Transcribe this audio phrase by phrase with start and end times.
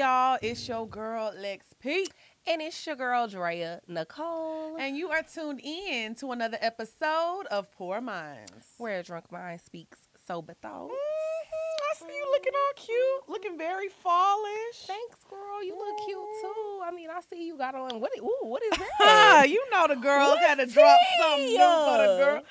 [0.00, 0.38] y'all?
[0.40, 2.06] It's your girl Lex P.
[2.46, 4.76] And it's your girl Drea Nicole.
[4.78, 8.64] And you are tuned in to another episode of Poor Minds.
[8.78, 10.90] Where a drunk mind speaks sober thoughts.
[10.94, 14.86] Mhm, I see you looking all cute, looking very fallish.
[14.86, 15.62] Thanks, girl.
[15.62, 16.80] You look cute too.
[16.82, 18.00] I mean, I see you got on.
[18.00, 18.10] What?
[18.20, 19.50] Ooh, what is Ah, that?
[19.50, 22.42] you know the girls had to drop something new for the girl.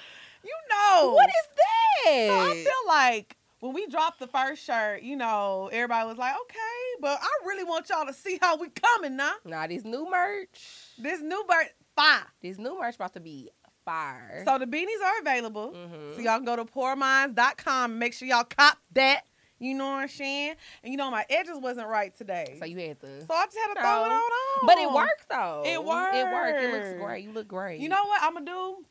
[0.44, 1.14] You know.
[1.16, 2.28] what is that?
[2.28, 6.34] So I feel like when we dropped the first shirt, you know, everybody was like,
[6.44, 9.34] okay, but I really want y'all to see how we coming now.
[9.46, 10.60] Nah, this new merch.
[10.98, 12.26] This new merch, fire.
[12.42, 13.50] This new merch about to be
[13.86, 14.44] fire.
[14.46, 15.72] So the beanies are available.
[15.72, 16.16] Mhm.
[16.16, 19.22] So y'all can go to poorminds.com and make sure y'all cop that.
[19.62, 20.56] You know what I'm saying?
[20.84, 22.56] And you know my edges wasn't right today.
[22.60, 23.26] So you had to.
[23.26, 24.12] So I just had to throw it on.
[24.14, 24.66] on.
[24.68, 25.64] But it worked though.
[25.66, 26.16] It worked.
[26.16, 26.62] It worked.
[26.64, 27.24] It looks great.
[27.26, 27.82] You look great.
[27.82, 28.86] You know what I'm gonna do?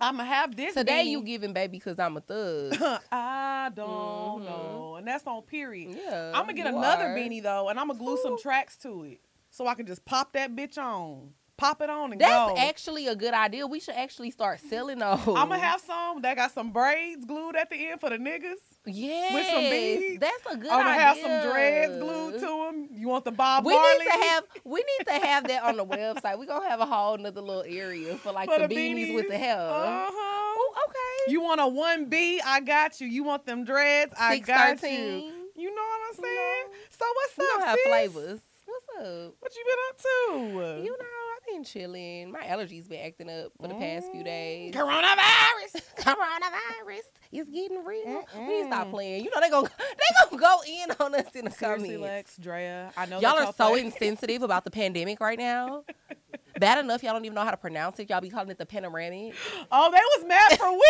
[0.00, 1.10] I'm gonna have this Today beanie.
[1.10, 2.74] you giving baby because I'm a thug.
[3.12, 4.44] I don't Mhm.
[4.44, 5.96] know, and that's on period.
[6.02, 6.32] yeah.
[6.34, 7.16] I'm gonna get another are.
[7.16, 10.32] beanie though, and I'm gonna glue some tracks to it, so I can just pop
[10.34, 12.26] that bitch on, pop it on, and go.
[12.26, 12.56] That's go.
[12.58, 13.66] actually a good idea.
[13.66, 15.18] We should actually start selling those.
[15.26, 18.56] I'm gonna have some that got some braids glued at the end for the niggas.
[18.88, 20.20] Yes, with some beads.
[20.20, 20.72] That's a good idea.
[20.72, 21.00] I'm gonna idea.
[21.02, 22.88] have some dreads glued to them.
[22.92, 23.98] You want the Bob We Marley?
[23.98, 26.38] need to have we need to have that on the website.
[26.38, 29.28] We're gonna have a whole nother little area for like For the, the beanies, with
[29.28, 29.38] the beanies?
[29.38, 29.58] hair.
[29.58, 30.10] Uh-huh.
[30.60, 31.32] Oh, okay.
[31.32, 32.40] You want a one B?
[32.44, 33.06] I got you.
[33.06, 34.12] You want them dreads?
[34.18, 35.32] I got you.
[35.56, 36.64] You know what I'm saying?
[36.70, 36.78] know.
[36.90, 37.86] So what's We up, gonna have sis?
[37.88, 38.40] flavors.
[38.64, 39.34] What's up?
[39.40, 40.84] What you been up to?
[40.84, 42.32] You know, been chilling.
[42.32, 44.74] My allergies been acting up for the past few days.
[44.74, 45.82] Coronavirus.
[45.98, 48.24] Coronavirus is getting real.
[48.36, 49.24] We need to stop playing.
[49.24, 52.02] You know they gonna they gonna go in on us in the Seriously, comments.
[52.02, 52.92] Lex, Drea.
[52.96, 55.84] I know Y'all are so play- insensitive about the pandemic right now.
[56.58, 58.10] Bad enough y'all don't even know how to pronounce it.
[58.10, 59.34] Y'all be calling it the panoramic.
[59.70, 60.84] Oh, they was mad for weeks.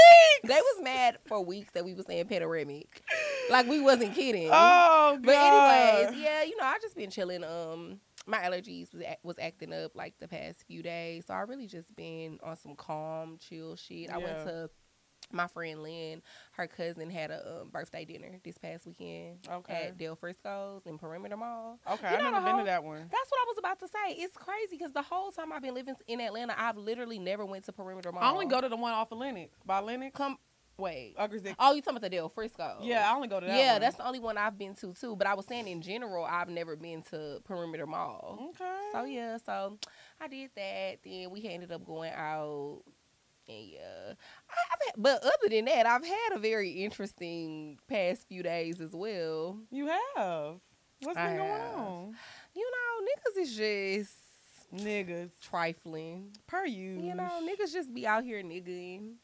[0.44, 3.02] They was mad for weeks that we was saying panoramic.
[3.50, 4.48] Like we wasn't kidding.
[4.48, 5.22] Oh, God.
[5.24, 7.42] but anyways, yeah, you know, I just been chilling.
[7.44, 7.98] Um
[8.28, 11.24] my allergies was, was acting up like the past few days.
[11.26, 14.10] So I really just been on some calm, chill shit.
[14.10, 14.70] I went to
[15.30, 19.88] my friend Lynn, her cousin had a um, birthday dinner this past weekend Okay.
[19.88, 21.78] at Del Frisco's in Perimeter Mall.
[21.90, 22.98] Okay, You I've know never the been whole- to that one.
[23.00, 24.14] That's what I was about to say.
[24.22, 27.64] It's crazy because the whole time I've been living in Atlanta, I've literally never went
[27.66, 28.22] to Perimeter Mall.
[28.22, 30.16] I only go to the one off of Lenox by Lenox.
[30.16, 30.38] come.
[30.78, 31.16] Wait.
[31.18, 31.56] Uggers Dick.
[31.58, 32.78] Oh, you talking about the Del Frisco?
[32.80, 33.80] Yeah, I only go to that yeah, one.
[33.80, 35.16] that's the only one I've been to too.
[35.16, 38.50] But I was saying in general, I've never been to Perimeter Mall.
[38.50, 38.80] Okay.
[38.92, 39.76] So yeah, so
[40.20, 40.98] I did that.
[41.04, 42.82] Then we ended up going out,
[43.48, 44.12] and yeah,
[44.48, 48.80] I, I've had, but other than that, I've had a very interesting past few days
[48.80, 49.58] as well.
[49.70, 50.60] You have.
[51.02, 51.74] What's been going have.
[51.74, 52.14] on?
[52.54, 54.14] You know, niggas is just
[54.74, 55.30] Niggas.
[55.40, 56.30] trifling.
[56.46, 57.00] Per you.
[57.00, 59.14] You know, niggas just be out here nigging.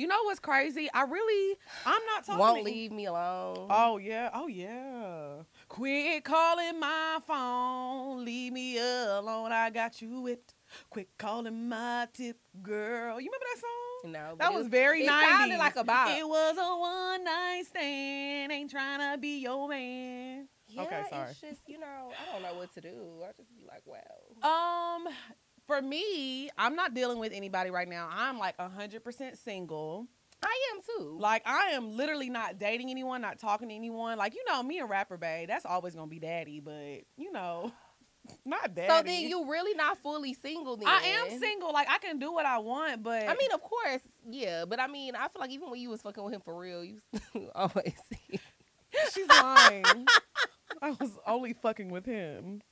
[0.00, 0.88] You know what's crazy?
[0.94, 2.38] I really, I'm not talking.
[2.40, 3.66] Won't to- leave me alone.
[3.68, 5.42] Oh yeah, oh yeah.
[5.68, 9.52] Quit calling my phone, leave me alone.
[9.52, 10.54] I got you it.
[10.88, 13.20] Quit calling my tip girl.
[13.20, 14.12] You remember that song?
[14.12, 15.28] no, That it was very it 90s.
[15.28, 16.08] sounded like a bop.
[16.16, 18.52] It was a one night stand.
[18.52, 20.48] Ain't trying to be your man.
[20.66, 21.30] Yeah, Okay, sorry.
[21.32, 22.96] It's just you know, I don't know what to do.
[23.22, 24.96] I just be like, wow.
[24.96, 25.08] Um,
[25.70, 28.08] for me, I'm not dealing with anybody right now.
[28.10, 30.08] I'm like 100% single.
[30.42, 31.16] I am too.
[31.20, 34.18] Like I am literally not dating anyone, not talking to anyone.
[34.18, 36.58] Like you know, me and rapper bae, that's always gonna be daddy.
[36.58, 37.70] But you know,
[38.44, 38.88] not daddy.
[38.88, 40.88] so then you really not fully single then?
[40.88, 41.72] I am single.
[41.72, 44.88] Like I can do what I want, but I mean, of course, yeah, but I
[44.88, 46.98] mean, I feel like even when you was fucking with him for real, you
[47.54, 47.94] always.
[49.14, 49.84] she's lying.
[50.82, 52.62] I was only fucking with him.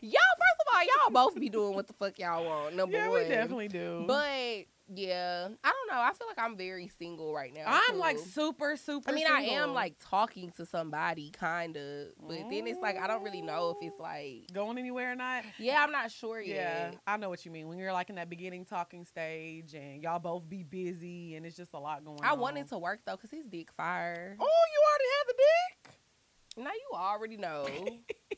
[0.00, 0.47] y'all, first of all,
[0.82, 2.76] y'all both be doing what the fuck y'all want.
[2.76, 4.04] Number yeah, one, we definitely do.
[4.06, 6.00] But yeah, I don't know.
[6.02, 7.64] I feel like I'm very single right now.
[7.66, 7.98] I'm too.
[7.98, 9.10] like super, super.
[9.10, 13.06] I mean, I am like talking to somebody, kind of, but then it's like I
[13.06, 15.44] don't really know if it's like, going anywhere or not.
[15.58, 16.54] yeah, I'm not sure Yeah,
[16.90, 16.96] yet.
[17.06, 17.68] I know what you mean.
[17.68, 21.56] When you're like in that beginning talking stage and y'all both be busy and it's
[21.56, 22.24] just a lot going on.
[22.24, 22.40] I on.
[22.40, 24.36] wanted to work though, cause his dick fire.
[24.40, 26.64] Oh, you already had the dick?
[26.64, 27.68] Now you already know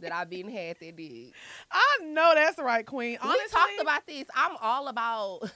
[0.00, 1.32] that I've been had that dick.
[1.70, 3.18] I know that's right, Queen.
[3.20, 4.24] Honestly, we talked about this.
[4.34, 5.40] I'm all about.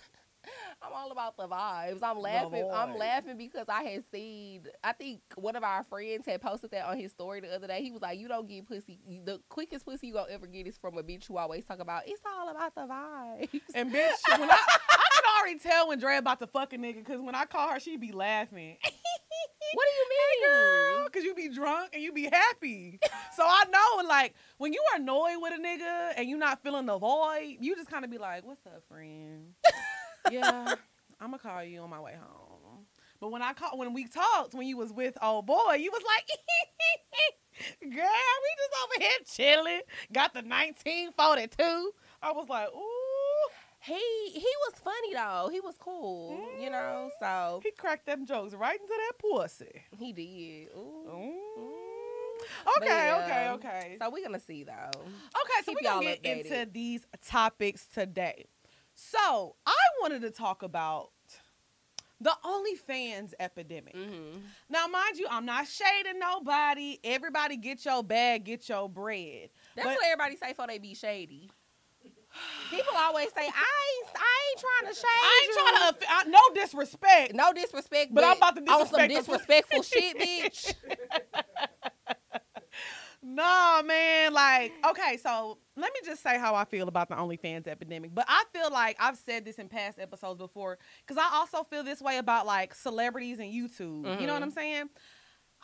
[0.83, 2.03] I'm all about the vibes.
[2.03, 2.69] I'm laughing.
[2.71, 4.65] I'm laughing because I had seen.
[4.83, 7.83] I think one of our friends had posted that on his story the other day.
[7.83, 8.99] He was like, "You don't get pussy.
[9.25, 12.03] The quickest pussy you gonna ever get is from a bitch who always talk about
[12.07, 14.55] it's all about the vibes." And bitch, when I,
[14.91, 17.71] I can already tell when Dre about to fuck a nigga because when I call
[17.71, 18.77] her, she be laughing.
[19.73, 22.99] What do you mean, girl, because you be drunk and you be happy.
[23.37, 26.87] so I know, like, when you are annoyed with a nigga and you not feeling
[26.87, 29.55] the void, you just kind of be like, "What's up, friend?
[30.31, 30.75] yeah,
[31.21, 32.87] I'm gonna call you on my way home."
[33.21, 36.03] But when I call, when we talked, when you was with old boy, you was
[36.07, 36.29] like,
[37.81, 39.81] Girl, we just over here chilling.
[40.13, 41.93] Got the 1942.
[42.23, 42.94] I was like, ooh.
[43.85, 45.49] He he was funny though.
[45.53, 47.11] He was cool, you know.
[47.21, 49.83] So He cracked them jokes right into that pussy.
[49.99, 50.69] he did.
[50.77, 51.11] Ooh.
[51.11, 51.35] Ooh.
[52.65, 53.25] But Okay, yeah.
[53.25, 53.97] okay, okay.
[54.01, 54.91] So we're gonna see though.
[55.01, 56.45] Okay, so Keep we're gonna get updated.
[56.47, 58.47] into these topics today.
[58.95, 61.11] So I wanted to talk about
[62.21, 63.95] the OnlyFans epidemic.
[63.95, 64.39] Mm-hmm.
[64.71, 66.99] Now, mind you, I'm not shading nobody.
[67.05, 69.51] Everybody get your bag, get your bread.
[69.77, 71.51] That's But- what everybody say for they be shady.
[72.71, 75.07] People always say I ain't I ain't trying to shade.
[75.07, 77.35] I ain't you." trying to, I, no disrespect.
[77.35, 80.75] No disrespect, But but, I'm about to on some disrespectful shit, bitch.
[83.23, 84.33] no, man.
[84.33, 88.15] Like, okay, so let me just say how I feel about the OnlyFans epidemic.
[88.15, 91.83] But I feel like I've said this in past episodes before because I also feel
[91.85, 94.21] this way about like celebrities and YouTube.
[94.21, 94.47] You know what Mhm.
[94.47, 94.91] I'm saying?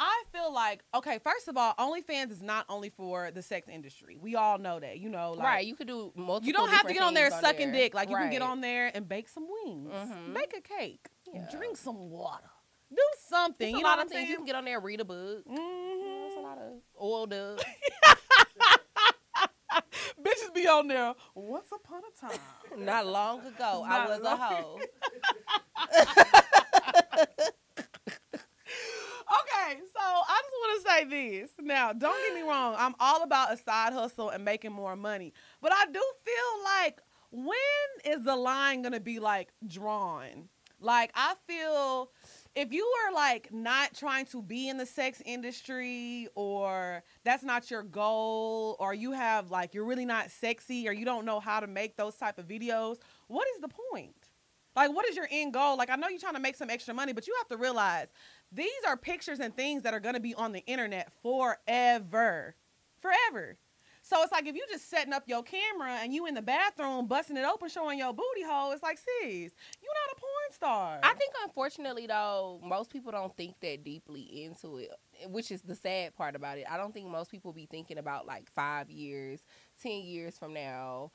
[0.02, 4.17] I feel like, okay, first of all, OnlyFans is not only for the sex industry.
[4.19, 4.99] We all know that.
[4.99, 6.47] You know, like, right, you could do multiple.
[6.47, 7.81] You don't have to get on there things sucking there.
[7.82, 7.94] dick.
[7.94, 10.32] Like you can get on there and bake some wings, Mhm.
[10.35, 11.47] bake a cake, Yeah.
[11.50, 12.49] drink some water,
[12.91, 13.70] do something.
[13.70, 14.31] You a know lot what of I'm things.
[14.31, 15.47] You can get on there, read a book.
[15.47, 17.61] Know, There's a lot of oiled up.
[20.23, 21.14] Bitches be on there.
[21.35, 22.38] Once upon a time.
[22.85, 24.79] Not long ago, I Not was a hoe.
[29.31, 31.51] Okay, so I just to say this.
[31.61, 32.75] Now, don't get me wrong.
[32.79, 35.33] I'm all about a side hustle and making more money.
[35.61, 37.01] But I do feel like
[37.31, 37.57] when
[38.05, 40.49] is the line going to be like drawn?
[40.81, 42.11] Like I feel
[42.55, 47.71] if you are like not trying to be in the sex industry or that's not
[47.71, 51.61] your goal or you have like you're really not sexy or you don't know how
[51.61, 52.97] to make those type of videos,
[53.29, 54.15] what is the point?
[54.75, 55.77] Like what is your end goal?
[55.77, 58.07] Like I know you're trying to make some extra money, but you have to realize
[58.52, 62.55] these are pictures and things that are going to be on the internet forever.
[63.00, 63.56] Forever.
[64.02, 67.06] So it's like if you just setting up your camera and you in the bathroom
[67.06, 71.00] busting it open showing your booty hole, it's like, sis, you not a porn star.
[71.02, 74.91] I think, unfortunately, though, most people don't think that deeply into it,
[75.29, 76.64] which is the sad part about it.
[76.69, 79.41] I don't think most people be thinking about like five years,
[79.81, 81.12] ten years from now.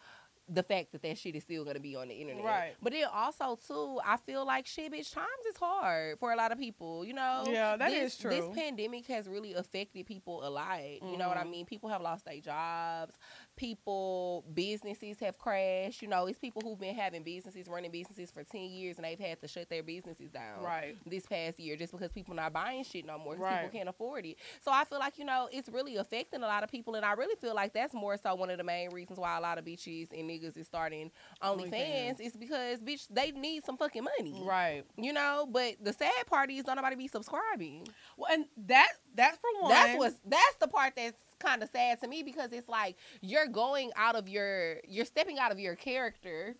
[0.47, 2.75] The fact that that shit is still gonna be on the internet, Right.
[2.80, 6.51] But then also too, I feel like shit, bitch, times is hard for a lot
[6.51, 7.03] of people.
[7.03, 8.30] You know, Yeah, that this, is true.
[8.30, 10.81] This pandemic has really affected people a lot.
[11.01, 11.50] You know what I Mhm.
[11.50, 11.65] mean?
[11.65, 13.18] People have lost their jobs.
[13.56, 16.02] People, businesses have crashed.
[16.02, 19.19] You know, it's people who've been having businesses, running businesses for ten years, and they've
[19.19, 20.96] had to shut their businesses down right.
[21.06, 23.62] this past year just because people not buying shit no more Right.
[23.63, 24.38] people can't afford it.
[24.62, 27.13] So I feel like you know it's really affecting a lot of people, and I
[27.13, 29.66] really feel like that's more so one of the main reasons why a lot of
[29.66, 31.12] bitches and niggas is starting
[31.44, 32.19] OnlyFans OnlyFans.
[32.22, 34.84] is because bitch they need some fucking money, Right.
[34.98, 37.88] You know, but the sad part is don't nobody be subscribing.
[38.18, 39.72] Well, and that that's for one.
[39.72, 43.47] That's what's that's the part that's kind of sad to me because it's like you're
[43.47, 46.55] going out of your you're stepping out of your character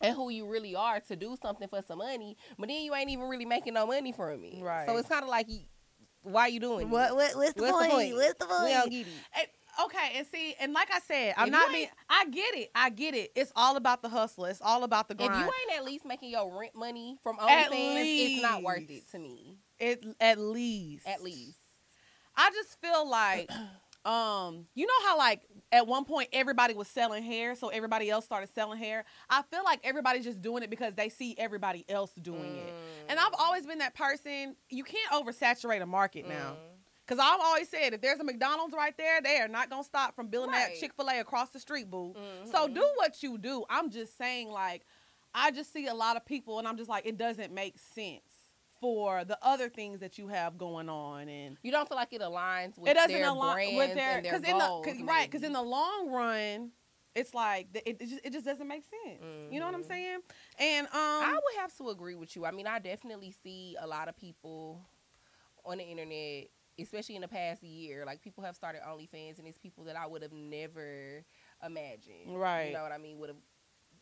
[0.00, 3.10] and who you really are to do something for some money, but then you ain't
[3.10, 4.62] even really making no money from it.
[4.62, 4.86] Right.
[4.88, 5.60] So it's kind of like, you,
[6.22, 7.14] why you doing What, it?
[7.14, 7.90] what what's the What's the point?
[7.92, 8.14] point?
[8.14, 9.12] What's the We don't get it.
[9.38, 9.46] And-
[9.86, 11.88] okay, and see, and like I said, I'm If not you being.
[12.08, 12.70] I get it.
[12.74, 13.32] I get it.
[13.36, 14.46] It's all about the hustle.
[14.46, 15.28] It's all about the girl.
[15.30, 18.90] If you ain't at least making your rent money from At OnlyFans, it's not worth
[18.90, 19.58] it to me.
[19.78, 21.06] it at least.
[21.06, 21.58] At least.
[22.36, 23.48] I just feel like,
[24.04, 25.42] um, you know how like
[25.72, 29.04] at one point everybody was selling hair, so everybody else started selling hair.
[29.30, 32.74] I feel like everybody's just doing it because they see everybody else doing it.
[33.08, 34.56] And I've always been that person.
[34.68, 36.52] You can't oversaturate a market now.
[36.52, 36.56] Mm.
[37.06, 40.14] Cause I've always said if there's a McDonald's right there, they are not gonna stop
[40.16, 40.70] from building Right.
[40.72, 42.14] that Chick Fil A across the street, boo.
[42.14, 42.50] Mhm.
[42.50, 43.64] So do what you do.
[43.68, 44.86] I'm just saying, like,
[45.34, 48.22] I just see a lot of people, and I'm just like, it doesn't make sense
[48.84, 52.20] for the other things that you have going on, and You don't feel like it
[52.20, 55.00] aligns with it doesn't their align brands with their and their in the goals, 'cause-
[55.00, 56.70] right because in the long run,
[57.14, 59.22] it's like it, it just it just doesn't make sense.
[59.50, 59.88] You know what I'm Mhm.
[59.88, 60.18] saying?
[60.58, 62.44] And um, I would have to agree with you.
[62.44, 64.84] I mean, I definitely see a lot of people
[65.64, 66.48] on the internet,
[66.78, 68.04] especially in the past year.
[68.04, 71.24] Like people have started OnlyFans, and it's people that I would have never
[71.64, 72.36] imagined.
[72.38, 72.66] Right.
[72.66, 73.18] You know what I mean?
[73.18, 73.38] Would have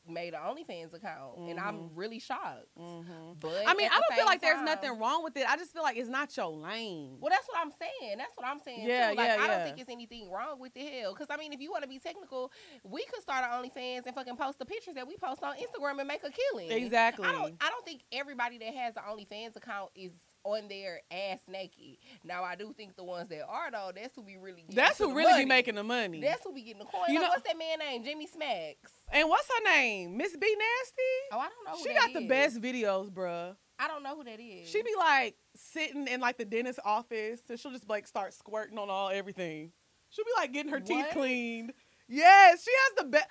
[0.08, 1.90] made an OnlyFans account, and I'm Mhm.
[1.94, 2.66] really shocked.
[2.78, 3.38] mhm.
[3.38, 5.48] But I mean, I don't feel like there's nothing wrong with it.
[5.48, 7.18] I just feel like it's not your lane.
[7.20, 8.18] Well, that's what I'm saying.
[8.18, 8.86] That's what I'm saying.
[8.86, 9.16] Yeah, too.
[9.16, 9.64] Like, yeah, I don't yeah.
[9.64, 11.12] think it's anything wrong with the hell.
[11.14, 12.50] Because I mean, if you want to be technical,
[12.82, 15.98] we could start our OnlyFans and fucking post the pictures that we post on Instagram
[16.00, 16.70] and make a killing.
[16.72, 17.26] Exactly.
[17.26, 17.54] I don't.
[17.60, 20.12] I don't think everybody that has an OnlyFans account is
[20.44, 21.98] on their ass naked.
[22.24, 24.62] Now, I do think the ones that are though, that's who be really.
[24.62, 25.44] Getting That's who really money.
[25.44, 26.20] be making the money.
[26.20, 27.02] That's who be getting the coin.
[27.08, 28.04] You Like, know- what's that man name?
[28.04, 28.92] Jimmy Smacks.
[29.12, 30.16] and what's her name?
[30.16, 31.02] Miss B Nasty.
[31.32, 31.72] Oh, I don't know.
[31.72, 33.56] Who She got the best videos, bruh.
[33.78, 34.68] I don't know who that is.
[34.68, 38.78] She be like sitting in like the dentist office, and she'll just like start squirting
[38.78, 39.72] on all everything.
[40.10, 41.72] She'll be like getting her teeth cleaned.
[42.08, 43.26] Yes, she has the best.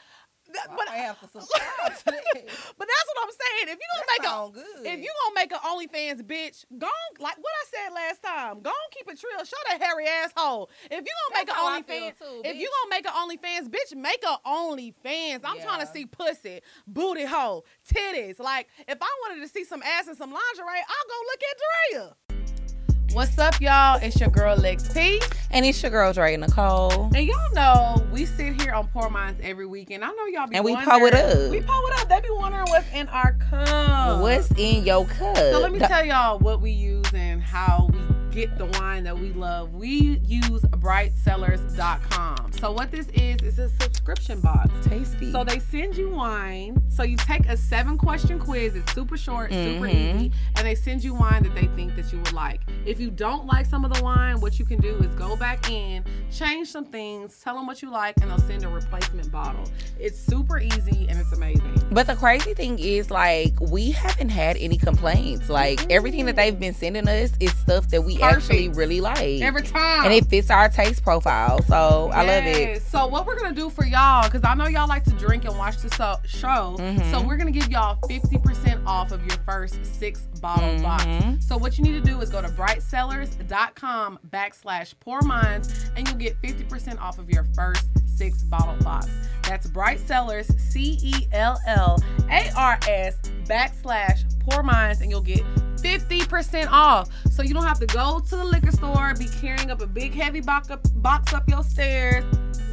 [0.59, 2.45] I But might have to subscribe to that.
[2.77, 3.65] but that's what I'm saying.
[3.73, 4.85] If you gonna That make a good.
[4.87, 8.61] if you gonna make an OnlyFans bitch, go on, like what I said last time.
[8.61, 9.43] Go on, keep it real.
[9.45, 10.69] Show that hairy asshole.
[10.85, 13.69] If you gonna make That's I an OnlyFans, too, if you gonna make an OnlyFans
[13.69, 15.41] bitch, make a OnlyFans.
[15.43, 18.39] I'm trying to see pussy, booty hole, titties.
[18.39, 21.57] Like if I wanted to see some ass and some lingerie, I'll go look at
[21.61, 22.15] Drea.
[23.13, 23.99] What's up, y'all?
[24.01, 25.21] It's your girl Lex P.
[25.51, 27.09] and it's your girl Dre Nicole.
[27.13, 30.47] And y'all know we sit here on Poor Minds every week, and I know y'all
[30.47, 31.51] be And we pull it up.
[31.51, 32.07] We pull it up.
[32.09, 34.21] They be wondering what's in our cup.
[34.21, 35.35] What's in your cup?
[35.35, 37.99] So let me The- tell y'all what we use and how we
[38.31, 39.73] get the wine that we love.
[39.73, 42.51] We use brightcellars.com.
[42.53, 44.69] So what this is is a subscription box.
[44.83, 45.31] tasty.
[45.31, 46.81] So they send you wine.
[46.89, 48.75] So you take a seven question quiz.
[48.75, 50.15] It's super short, super Mhm.
[50.15, 52.61] easy, and they send you wine that they think that you would like.
[52.85, 55.69] If you don't like some of the wine, what you can do is go back
[55.69, 59.63] in, change some things, tell them what you like, and they'll send a replacement bottle.
[59.99, 61.81] It's super easy and it's amazing.
[61.91, 65.49] But the crazy thing is, like, we haven't had any complaints.
[65.49, 68.20] Like, everything that they've been sending us is stuff that we.
[68.23, 69.41] Actually really like.
[69.41, 70.05] Every time.
[70.05, 71.61] and it fits our taste profile.
[71.63, 72.81] So I love it.
[72.83, 75.57] So what we're gonna do for y'all, because I know y'all like to drink and
[75.57, 75.89] watch the
[76.25, 77.11] show, Mhm.
[77.11, 81.05] so we're gonna give y'all 50% off of your first six bottle box.
[81.05, 81.41] Mhm.
[81.43, 86.17] So what you need to do is go to brightcellars.com backslash poor minds and you'll
[86.17, 89.07] get 50% off of your first six bottle box.
[89.43, 91.97] That's brightcellars, C E L L
[92.29, 95.43] A R S backslash poor minds and you'll get
[95.81, 97.09] 50% off.
[97.31, 100.13] So you don't have to go to the liquor store, be carrying up a big
[100.13, 102.23] heavy box up, box up your stairs.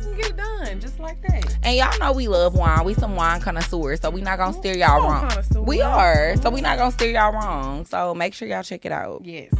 [0.04, 1.58] You get it done just like that.
[1.62, 2.84] And y'all know we love wine.
[2.84, 5.30] We some wine connoisseurs, so we not gonna steer y'all wrong.
[5.64, 7.84] We are, so we not gonna steer y'all wrong.
[7.87, 9.22] So make sure y'all check it out.
[9.25, 9.52] Yes.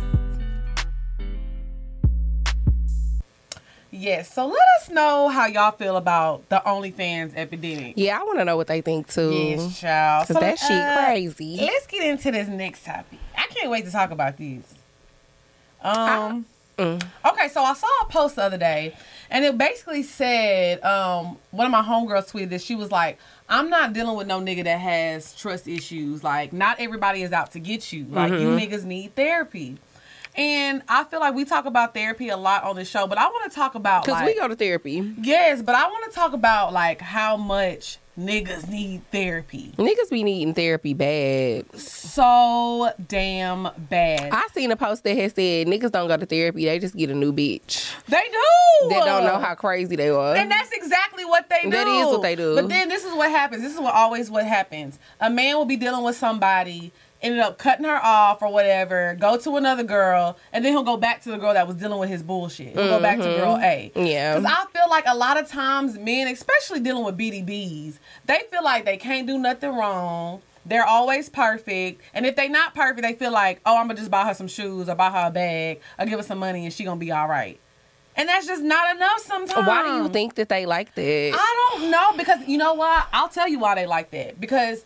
[3.99, 4.33] Yes.
[4.33, 7.95] So let us know how y'all feel about the OnlyFans epidemic.
[7.97, 9.33] Yeah, I want to know what they think too.
[9.33, 10.27] Yes, child.
[10.29, 11.57] Cause So, that shit uh, crazy.
[11.61, 13.19] Let's get into this next topic.
[13.37, 14.63] I can't wait to talk about these.
[15.83, 16.47] Um.
[16.79, 17.03] Mm.
[17.27, 18.95] Okay, so I saw a post the other day,
[19.31, 23.69] and it basically said, um, one of my homegirls tweeted that she was like, "I'm
[23.69, 26.23] not dealing with no nigga that has trust issues.
[26.23, 28.05] Like, not everybody is out to get you.
[28.05, 28.61] Like, you Mhm.
[28.71, 29.79] niggas need therapy."
[30.39, 33.27] And I feel like we talk about therapy a lot on the show, but I
[33.27, 35.13] want to talk about Cause like, we go to therapy.
[35.21, 39.73] yes, but I want to talk about like how much niggas need therapy.
[39.77, 41.77] Niggas be needing therapy bad.
[41.79, 44.31] So damn bad.
[44.33, 47.11] I seen a post that had said niggas don't go to therapy, they just get
[47.11, 47.93] a new bitch.
[48.07, 48.89] they do.
[48.91, 50.37] That don't know how crazy they are.
[50.37, 51.71] And that's exactly what they do.
[51.71, 52.55] That is what they do.
[52.55, 53.63] But then this is what happens.
[53.63, 55.01] This is what always what happens.
[55.21, 56.93] A man will be dealing with somebody,
[57.23, 60.97] ended up cutting her off or whatever, go to another girl, and then he'll go
[60.97, 62.75] back to the girl that was dealing with his bullshit.
[62.75, 63.99] He'll go back to girl mm-hmm.
[63.99, 64.09] A.
[64.09, 64.39] Yeah.
[64.39, 68.63] Because I feel like a lot of times men, especially dealing with BDBs, they feel
[68.63, 70.43] like they can't do nothing wrong.
[70.65, 72.03] They're always perfect.
[72.13, 74.49] And if they not perfect, they feel like, oh, I'm gonna just buy her some
[74.49, 77.11] shoes or buy her a bag or give her some money and she gonna be
[77.11, 77.59] all right.
[78.17, 79.67] And that's just not enough sometimes.
[79.67, 81.33] Why do you think that they like that?
[81.35, 83.07] I don't know because you know what?
[83.13, 84.41] I'll tell you why they like that.
[84.41, 84.85] Because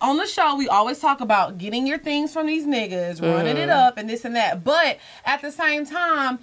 [0.00, 3.68] on the show, we always talk about getting your things from these niggas, running it
[3.68, 3.86] Mhm.
[3.88, 4.64] up, and this and that.
[4.64, 6.38] But at the same time,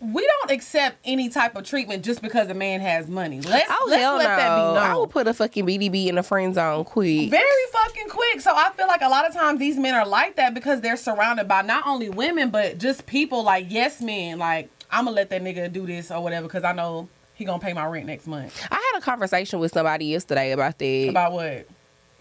[0.00, 3.40] we don't accept any type of treatment just because a man has money.
[3.40, 4.18] Let's, oh let's let no!
[4.18, 4.76] that be known.
[4.76, 7.30] I would put a fucking BDB in the friend zone quick.
[7.30, 8.40] Very fucking quick.
[8.40, 10.96] So I feel like a lot of times these men are like that because they're
[10.96, 14.38] surrounded by not only women but just people like yes men.
[14.38, 17.58] Like I'm gonna let that nigga do this or whatever because I know he gonna
[17.58, 18.56] pay my rent next month.
[18.70, 21.06] I had a conversation with somebody yesterday about that.
[21.08, 21.66] About what?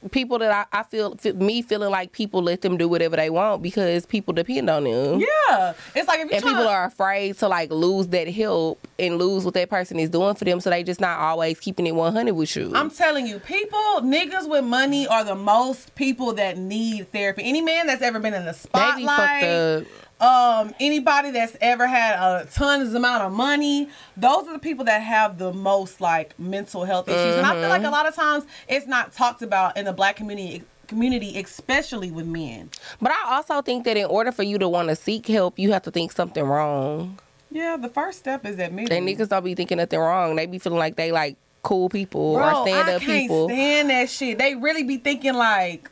[0.09, 3.29] People that I, I feel, f- me feeling like people let them do whatever they
[3.29, 5.19] want because people depend on them.
[5.19, 8.79] Yeah, it's like if you And people tryna- are afraid to like lose that help
[8.99, 11.87] and lose what that person is doing for them, so they just not always keeping
[11.87, 12.71] it one hundred with you.
[12.75, 17.43] I'm telling you, people, niggas with money are the most people that need therapy.
[17.45, 19.87] Any man that's ever been in the they be fucked spotlight.
[20.19, 25.01] Um, anybody that's ever had a tons amount of money, those are the people that
[25.01, 27.35] have the most like mental health issues.
[27.35, 27.69] And I feel Mm-hmm.
[27.69, 32.11] like a lot of times it's not talked about in the black community community, especially
[32.11, 32.69] with men.
[33.01, 35.73] But I also think that in order for you to want to seek help, you
[35.73, 37.19] have to think something wrong.
[37.51, 38.97] Yeah, the first step is that admitting.
[38.97, 40.35] And niggas don't be thinking nothing wrong.
[40.37, 43.49] They be feeling like they like cool people Bro, or stand I up can't people.
[43.49, 44.37] stand that shit.
[44.37, 45.89] They really be thinking like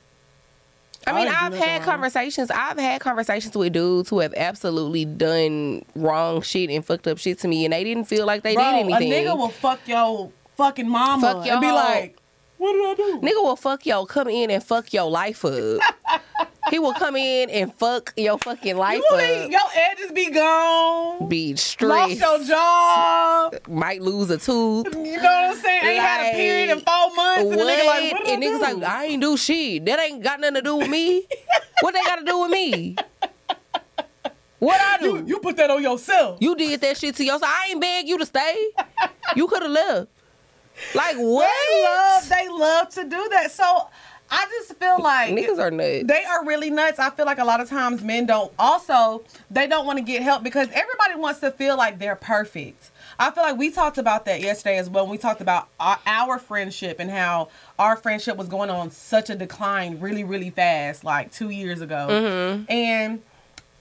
[1.08, 2.50] I mean, I've had conversations.
[2.52, 7.40] I've had conversations with dudes who have absolutely done wrong shit and fucked up shit
[7.40, 9.14] to me, and they didn't feel like they Bro, did anything.
[9.14, 12.18] a nigga will fuck your fucking mama Fuck and be your- like,
[12.58, 15.80] "What did I do?" Nigga will fuck yo, come in and fuck your life up.
[16.70, 19.52] he will come in and fuck your fucking life You up.
[19.52, 21.28] your edges be gone.
[21.30, 22.20] be Lost stressed.
[22.20, 23.56] your job.
[23.68, 24.88] Might lose a tooth.
[24.96, 25.86] You know what I'm saying?
[25.86, 27.52] Ain't had a period in four months.
[27.52, 28.62] And nigga like, what and I niggas do?
[28.82, 29.86] like, I ain't do shit.
[29.86, 31.28] That ain't got nothing to do with me.
[31.82, 32.96] what they got to do with me?
[34.60, 35.18] What I do?
[35.18, 36.38] you, you put that on yourself.
[36.42, 37.44] You did that shit to yourself.
[37.46, 38.70] I ain't beg you to stay.
[39.36, 40.08] You could have left.
[40.96, 41.50] Like what?
[41.70, 43.52] They love, they love to do that.
[43.52, 43.88] So
[44.30, 46.06] I just feel like Niggas are nuts.
[46.08, 47.00] they are really nuts.
[47.00, 50.24] I feel like a lot of times men don't also they don't want to get
[50.24, 52.92] help because everybody wants to feel like they're perfect.
[53.18, 55.08] I feel like we talked about that yesterday as well.
[55.08, 59.36] We talked about our, our friendship and how our friendship was going on such a
[59.36, 62.08] decline really, really fast, like two years ago.
[62.10, 62.72] Mm-hmm.
[62.72, 63.22] And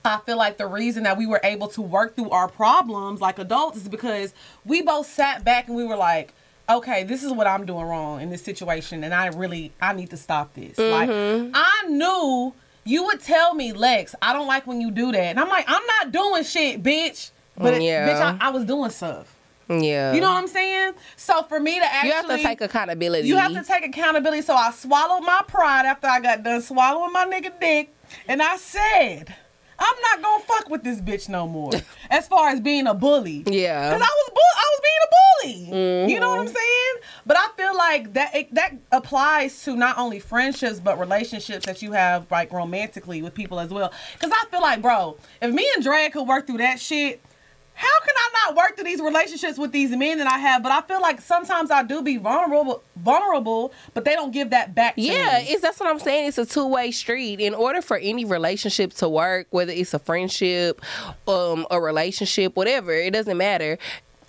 [0.05, 3.39] I feel like the reason that we were able to work through our problems like
[3.39, 4.35] adults is because
[4.65, 6.35] we both sat back and we were like,
[6.69, 10.11] okay, this is what I'm doing wrong in this situation, and I really I need
[10.11, 10.79] to stop this.
[10.79, 11.51] Like Mhm.
[11.55, 12.55] I knew
[12.85, 15.65] you would tell me, Lex, I don't like when you do that, and I'm like,
[15.69, 17.31] I'm not doing shit, bitch.
[17.57, 18.09] But Yeah.
[18.09, 19.33] bitch, I, I was doing stuff.
[19.69, 20.13] Yeah.
[20.13, 20.93] You know what I'm saying?
[21.17, 23.27] So for me to actually, You have to take accountability.
[23.29, 24.43] you have to take accountability.
[24.43, 27.91] So I swallowed my pride after I got done swallowing my nigga dick,
[28.29, 29.35] and I said,
[29.79, 31.71] I'm not gonna fuck with this bitch no more.
[32.11, 33.91] as far as being a bully, Yeah.
[33.91, 35.09] because I was bu- I was being a
[35.75, 36.13] bully.
[36.13, 36.55] You know what I'm Mhm.
[36.55, 36.95] saying?
[37.27, 41.83] But I feel like that it, that applies to not only friendships but relationships that
[41.83, 43.93] you have like romantically with people as well.
[44.15, 47.21] Because I feel like, bro, if me and Dre could work through that shit.
[47.75, 50.63] How can I not work through these relationships with these men that I have?
[50.63, 54.75] But I feel like sometimes I do be vulnerable, vulnerable, but they don't give that
[54.75, 54.95] back.
[54.95, 55.47] To Yeah, me.
[55.51, 56.29] it's that's what I'm saying.
[56.29, 57.41] It's a two way street.
[57.41, 60.81] In order for any relationship to work, whether it's a friendship,
[61.27, 63.77] um, a relationship, whatever, it doesn't matter.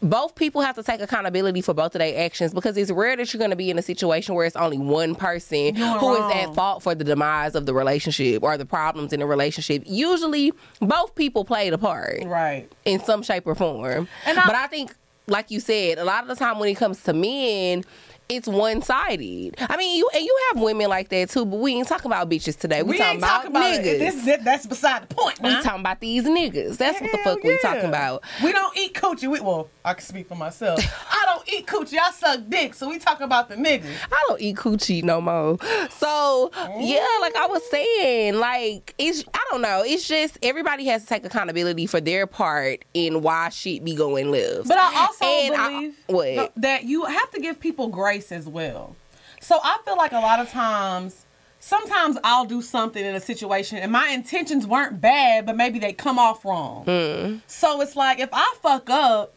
[0.02, 3.34] Both people have to take accountability for both of their actions because it's rare that
[3.34, 5.84] you're going to be in a situation where it's only one person who
[6.14, 6.32] is wrong.
[6.34, 9.84] at fault for the demise of the relationship or the problems in the relationship.
[9.86, 12.72] Usually, both people played a part right.
[12.86, 14.08] in some shape or form.
[14.26, 14.94] And I- but I think,
[15.28, 17.84] like you said, a lot of the time when it comes to men,
[18.28, 19.56] it's one sided.
[19.60, 22.28] I mean, you and you have women like that too, but we ain't talking about
[22.30, 22.82] bitches today.
[22.84, 23.86] We, We, talking ain't about, talking about niggas.
[23.86, 24.00] it.
[24.00, 25.40] This, that- that's beside the point.
[25.42, 26.78] we talking about these niggas.
[26.78, 28.24] That's what the Hell fuck we talking about.
[28.44, 29.30] We don't eat coochie.
[29.30, 30.80] We, well, I can speak for myself.
[31.12, 31.98] I don't eat coochie.
[32.02, 32.74] I suck dick.
[32.74, 33.86] So we talk about the niggas.
[34.12, 35.58] I don't eat coochie no more.
[35.92, 39.84] So yeah, like I was saying, like it's I don't know.
[39.86, 44.32] It's just everybody has to take accountability for their part in why shit be going
[44.32, 44.68] left.
[44.68, 46.52] But I also And I- believe what?
[46.58, 48.96] that you have to give people grace as well.
[49.40, 51.26] So I feel like a lot of times,
[51.60, 55.94] sometimes I'll do something in a situation and my intentions weren't bad, but maybe they
[55.94, 56.86] come off wrong.
[56.86, 57.42] Mm.
[57.46, 59.34] So it's like if I fuck up,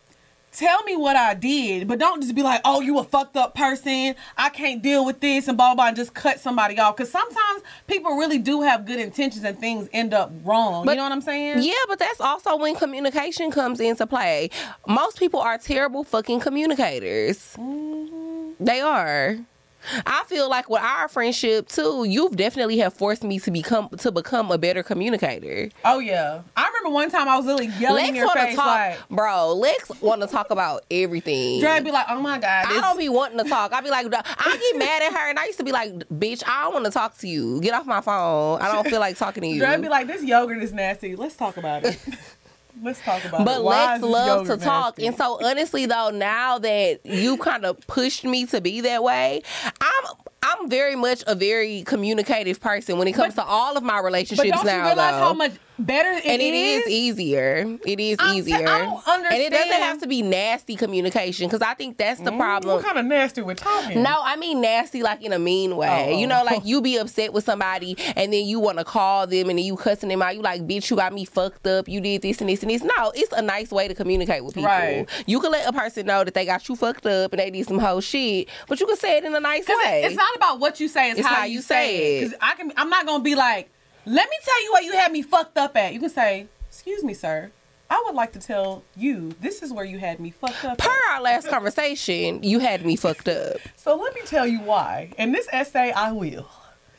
[0.52, 3.54] tell me what I did, but don't just be like, "Oh, you a fucked up
[3.54, 4.14] person.
[4.36, 6.96] I can't deal with this," and blah blah, blah and just cut somebody off.
[6.96, 10.84] Because sometimes people really do have good intentions and things end up wrong.
[10.84, 11.62] But- you know what I'm saying?
[11.62, 14.50] Yeah, but that's also when communication comes into play.
[14.86, 17.54] Most people are terrible fucking communicators.
[17.58, 18.54] Mhm.
[18.60, 19.36] They are.
[20.04, 24.10] I feel like with our friendship too, you've definitely have forced me to become to
[24.10, 25.70] become a better communicator.
[25.84, 26.40] Oh yeah.
[26.56, 29.08] I remember one time I was literally yelling Lex in your face talk, like.
[29.10, 29.52] bro.
[29.54, 31.60] Lex want to talk about everything.
[31.60, 33.72] Dre be like, "Oh my god, I this- don't be wanting to talk.
[33.72, 36.42] I be like, I get mad at her, and I used to be like, "Bitch,
[36.46, 37.60] I don't want to talk to you.
[37.60, 38.60] Get off my phone.
[38.60, 41.16] I don't feel like talking to you." Dre be like, this yogurt is nasty.
[41.16, 41.98] Let's talk about it.
[42.80, 43.44] Let's talk about it.
[43.44, 44.98] But Why Lex loves to yogurt talk.
[44.98, 45.06] nasty?
[45.08, 49.42] And so honestly though, now that you kind of pushed me to be that way,
[49.80, 50.04] I'm
[50.42, 54.38] I'm very much a very communicative person when it comes to all of my relationships
[54.38, 55.18] but relationships don't you now realize though.
[55.26, 56.82] how much better it and it is?
[56.86, 57.78] is easier.
[57.86, 58.68] It is I'm t- easier.
[58.68, 59.26] I don't understand.
[59.32, 62.76] and it doesn't have to be nasty communication because I think that's the Mm, problem.
[62.76, 64.02] What kind of nasty we're talking?
[64.02, 66.12] No, I mean nasty like in a mean way.
[66.14, 66.18] Oh.
[66.18, 69.50] You know, like you be upset with somebody and then you want to call them
[69.50, 70.34] and then you cussing them out.
[70.36, 71.88] You like, bitch, you got me fucked up.
[71.88, 72.82] You did this and this and this.
[72.82, 74.68] No, it's a nice way to communicate with people.
[74.70, 75.06] Right.
[75.26, 77.66] You can let a person know that they got you fucked up and they did
[77.68, 80.02] some whole shit, but you can say it in a nice Because way.
[80.04, 82.20] it's not about what you say; it's, how, you say it.
[82.20, 83.70] Because I can, I'm not gonna be like,
[84.04, 87.02] "Let me tell you what you had me fucked up at." You can say, "Excuse
[87.04, 87.50] me, sir.
[87.90, 90.90] I would like to tell you this is where you had me fucked up." per
[90.90, 91.14] at.
[91.14, 93.56] our last conversation, you had me fucked up.
[93.76, 95.12] So let me tell you why.
[95.16, 96.46] In this essay, I will.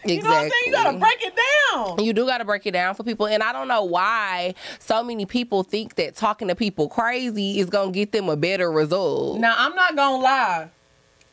[0.04, 0.16] Exactly.
[0.16, 0.54] You know what I'm saying?
[0.66, 2.06] You gotta break it down.
[2.06, 3.28] You do got to break it down for people.
[3.28, 7.70] And I don't know why so many people think that talking to people crazy is
[7.70, 9.40] to get them a better result.
[9.40, 10.70] Now I'm not gonna lie.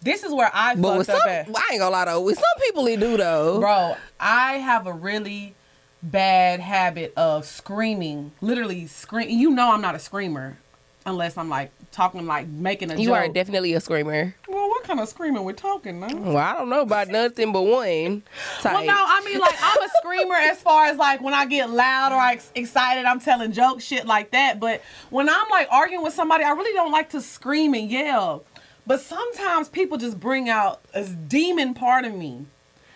[0.02, 1.48] This is where I But fucked some, up at.
[1.48, 2.20] I ain't gonna lie though.
[2.20, 3.58] With some people, it do though.
[3.60, 5.54] Bro, I have a really
[6.02, 8.32] bad habit of screaming.
[8.40, 9.30] Literally scream.
[9.30, 10.58] You know I'm not a screamer
[11.04, 13.16] unless I'm like talking like making a You joke.
[13.16, 14.34] are definitely a screamer.
[14.48, 16.08] well, what kind of screaming we're talking now.
[16.14, 18.22] Well, I don't know about nothing but one.
[18.60, 18.74] Type.
[18.74, 21.70] Well, no, I mean, like, I'm a screamer as far as like when I get
[21.70, 24.60] loud or ex- excited, I'm telling jokes, shit like that.
[24.60, 28.44] But when I'm like arguing with somebody, I really don't like to scream and yell.
[28.86, 32.46] But sometimes people just bring out a demon part of me.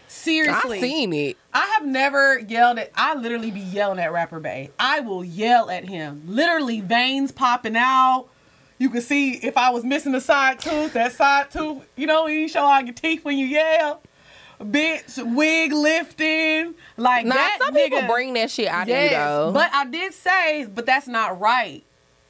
[0.07, 0.79] Seriously.
[0.79, 1.37] I've seen it.
[1.53, 2.90] I have never yelled at.
[2.94, 4.70] I literally be yelling at Rapper Bay.
[4.79, 6.22] I will yell at him.
[6.26, 8.26] Literally, veins popping out.
[8.79, 11.83] You can see if I was missing a side tooth, that side tooth.
[11.96, 14.03] You know, you show all your teeth when you yell.
[14.61, 17.59] Bitch, wig lifting, like Nah, that.
[17.62, 19.53] some nigga, people bring that shit out yes, of you though.
[19.53, 21.83] but I did say, but that's not right.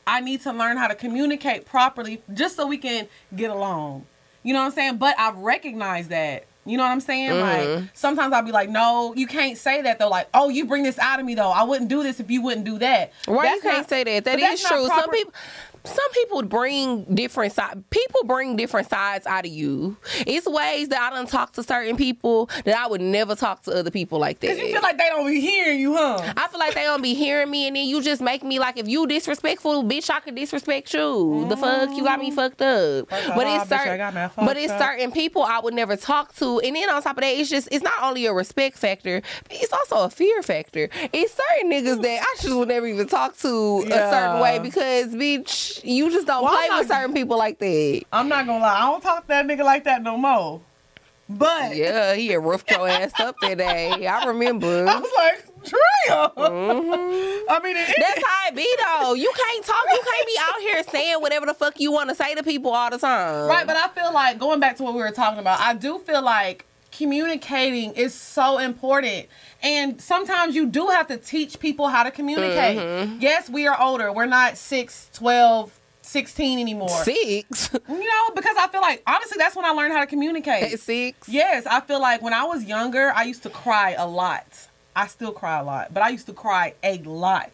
[0.07, 4.07] I need to learn how to communicate properly, just so we can get along.
[4.43, 4.97] You know what I'm saying?
[4.97, 6.45] But I've recognized that.
[6.67, 7.41] You know what I'm saying?
[7.41, 7.89] Like Mhm.
[7.95, 10.09] sometimes I'll be like, no, you can't say that though.
[10.09, 11.51] Like, oh, you bring this out of me though.
[11.51, 13.13] I wouldn't do this if you wouldn't do that.
[13.27, 14.25] Why That's you can't not- say that?
[14.25, 14.87] that's is true.
[14.87, 15.33] Some people
[15.85, 17.81] some people bring different sides.
[17.91, 19.97] People bring different sides out of you.
[20.27, 23.73] It's ways that I don't talk to certain people that I would never talk to
[23.73, 24.49] other people like that.
[24.49, 26.33] Cause you feel like they don't be hearing you, huh?
[26.37, 28.79] I feel like they don't be hearing me, and then you just make me like,
[28.79, 31.47] if you disrespectful, bitch, I could disrespect you.
[31.49, 32.37] The fuck, you got me mm-hmm.
[32.37, 33.09] fucked up.
[33.09, 34.81] But it's certain, but it's up.
[34.81, 37.69] certain people I would never talk to, and then on top of that, it's just
[37.71, 40.89] it's not only a respect factor, it's also a fear factor.
[41.13, 45.15] It's certain niggas that I just would never even talk to a certain way because,
[45.15, 48.03] bitch, you just don't Well, play I'm with certain people like that.
[48.13, 50.61] I'm not gonna lie, I don't talk to that nigga like that no more.
[51.29, 54.07] But Yeah, he had roughed your ass up that day.
[54.07, 54.67] I remember.
[54.89, 56.31] I was like, Drea.
[56.37, 57.41] Mhm.
[57.49, 59.15] I mean, it, That's how it be though.
[59.15, 59.85] You can't talk.
[59.93, 62.73] You can't be out here saying whatever the fuck you want to say to people
[62.73, 63.47] all the time.
[63.49, 65.99] Right, but I feel like going back to what we were talking about, I do
[66.01, 66.65] feel like
[67.05, 69.27] communicating is so important.
[69.63, 72.79] And sometimes you do have to teach people how to communicate.
[72.79, 73.21] Mhm.
[73.21, 74.13] Yes, we are older.
[74.13, 76.89] We're not 6, 12, 16 anymore.
[77.05, 77.71] six.
[77.73, 80.73] You know, because I feel like honestly that's when I learned how to communicate.
[80.75, 81.29] At six.
[81.29, 84.47] Yes, I feel like when I was younger, I used to cry a lot.
[84.95, 87.51] I still cry a lot, but I used to cry a lot.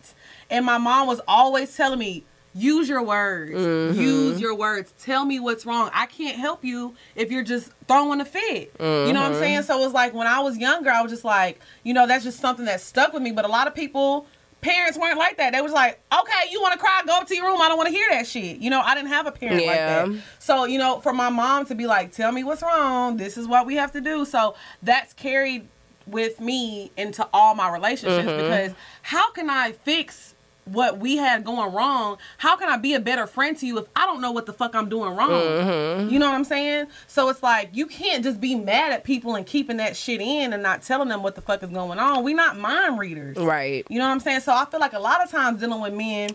[0.50, 2.24] And my mom was always telling me,
[2.56, 3.52] use your words.
[3.52, 3.94] Mhm.
[3.96, 4.92] Use your words.
[4.98, 5.90] Tell me what's wrong.
[5.92, 8.72] I can't help you if you're just throwing a fit.
[8.80, 9.38] You know what I'm Mhm.
[9.40, 9.62] saying?
[9.64, 12.40] So it's like when I was younger, I was just like, you know, that's just
[12.40, 13.30] something that stuck with me.
[13.32, 14.26] But a lot of people,
[14.62, 15.52] parents weren't like that.
[15.52, 17.02] They was like, okay, you want to cry?
[17.06, 17.60] Go up to your room.
[17.60, 18.56] I don't want to hear that shit.
[18.58, 20.08] You know, I didn't have a parent like that.
[20.38, 23.16] So, you know, for my mom to be like, tell me what's wrong.
[23.18, 24.24] This is what we have to do.
[24.24, 25.68] So that's carried
[26.06, 28.36] with me into all my relationships Mhm.
[28.38, 30.34] because how can I fix
[30.66, 32.18] what we had going wrong?
[32.38, 34.52] How can I be a better friend to you if I don't know what the
[34.52, 35.30] fuck I'm doing wrong?
[35.30, 36.10] Mhm.
[36.10, 36.88] You know what I'm saying?
[37.06, 40.52] So it's like you can't just be mad at people and keeping that shit in
[40.52, 42.22] and not telling them what the fuck is going on.
[42.24, 43.36] We not mind readers.
[43.36, 43.86] Right.
[43.88, 44.40] You know what I'm saying?
[44.40, 46.30] So I feel like a lot of times dealing with men,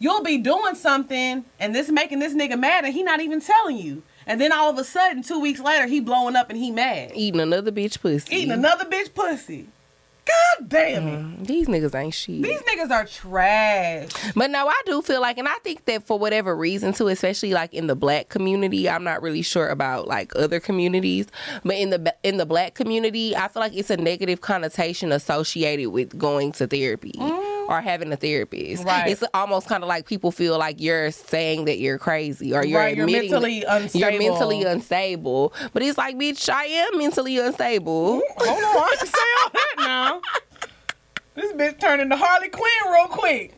[0.00, 3.76] you'll be doing something and this making this nigga mad and he not even telling
[3.78, 4.02] you.
[4.26, 7.12] And then all of a sudden, two weeks later, he blowing up and he mad.
[7.14, 8.36] Eating another bitch pussy.
[8.36, 9.68] Eating another bitch pussy.
[10.28, 11.18] God damn it.
[11.20, 12.42] Mm, These niggas ain't shit.
[12.42, 14.08] These niggas are trash.
[14.34, 17.52] But no, I do feel like, and I think that for whatever reason too, especially
[17.52, 21.26] like in the black community, I'm not really sure about like other communities,
[21.64, 25.88] but in the in the black community, I feel like it's a negative connotation associated
[25.90, 27.14] with going to therapy.
[27.68, 29.10] Or having a therapist, Right.
[29.12, 32.80] It's almost kind of like people feel like you're saying that you're crazy, or you're
[32.80, 34.10] right, you're mentally unstable.
[34.10, 35.52] you're mentally unstable.
[35.74, 38.22] But it's like, bitch, I am mentally unstable.
[38.38, 40.20] Hold on, I can say all that now.
[41.38, 43.54] This bitch turned into Harley Quinn real quick.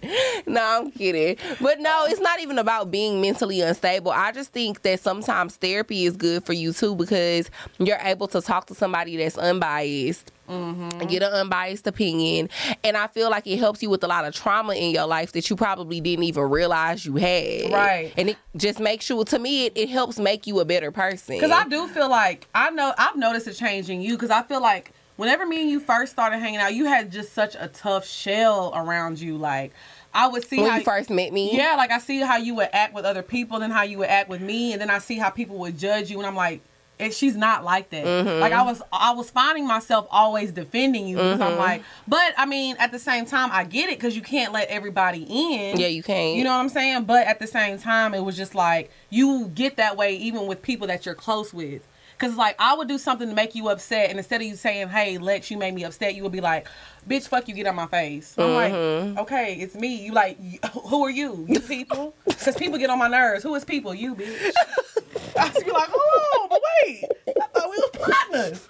[0.47, 1.39] no, I'm kidding.
[1.63, 4.11] But no, it's not even about being mentally unstable.
[4.11, 8.43] I just think that sometimes therapy is good for you too because you're able to
[8.43, 10.31] talk to somebody that's unbiased.
[10.51, 12.49] And get an unbiased opinion,
[12.83, 15.31] and I feel like it helps you with a lot of trauma in your life
[15.31, 17.71] that you probably didn't even realize you had.
[17.71, 18.13] Right.
[18.17, 19.23] and it just makes you.
[19.23, 21.37] To me, it, it helps make you a better person.
[21.37, 24.15] Because I do feel like I know I've noticed a change in you.
[24.15, 24.91] Because I feel like
[25.21, 28.73] whenever me and you first started hanging out, you had just such a tough shell
[28.75, 29.37] around you.
[29.37, 29.73] Like
[30.15, 32.55] I would see when how you first met me, yeah, like I see how you
[32.57, 34.99] would act with other people, and how you would act with me, and then I
[34.99, 36.63] see how people would judge you, and I'm like.
[37.03, 38.05] And she's not like that.
[38.05, 38.41] Mhm.
[38.41, 41.57] Like I was, I was finding myself always defending you because I'm Mhm.
[41.59, 44.69] like, but I mean, at the same time, I get it because you can't let
[44.69, 45.81] everybody in.
[45.81, 46.37] yeah, you can't.
[46.37, 47.05] You know what I'm saying?
[47.05, 50.61] But at the same time, it was just like you get that way even with
[50.61, 51.81] people that you're close with.
[52.21, 54.91] Cause like I would do something to make you upset, and instead of you saying,
[54.91, 56.69] "Hey, Lex, you made me upset," you would be like,
[57.09, 59.19] "Bitch, fuck you, get out my face." I'm like, mm-hmm.
[59.21, 60.39] "Okay, it's me." You like,
[60.85, 61.47] who are you?
[61.49, 62.15] You people?
[62.27, 63.43] Cause people get on my nerves.
[63.43, 63.95] Who is people?
[63.95, 64.53] You bitch.
[65.39, 68.69] I just be like, "Oh, but wait, I thought we was partners."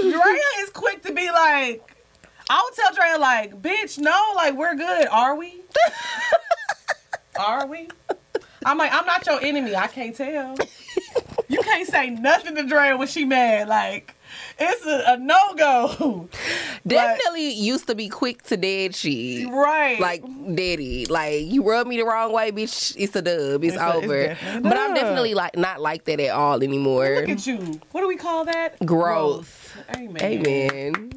[0.00, 1.94] Drea is quick to be like,
[2.48, 5.08] I would tell Drea like, "Bitch, no, like we're good.
[5.08, 5.60] Are we?
[7.38, 7.88] Are we?"
[8.64, 9.76] I'm like, I'm not your enemy.
[9.76, 10.56] I can't tell.
[11.48, 13.68] You can't say nothing to Dre when she mad.
[13.68, 14.14] Like
[14.58, 16.28] it's a, a no go.
[16.86, 19.48] Definitely used to be quick to dead shit.
[19.48, 19.98] Right.
[20.00, 20.22] Like
[20.54, 22.94] daddy, like you rub me the wrong way, bitch.
[22.98, 23.62] It's a dub.
[23.64, 24.36] It's, It's a- it's over.
[24.60, 27.16] but I'm definitely like not like that at all anymore.
[27.20, 27.80] Look at you.
[27.92, 28.84] What do we call that?
[28.84, 29.76] Growth.
[29.96, 30.22] Amen.
[30.22, 31.12] Amen.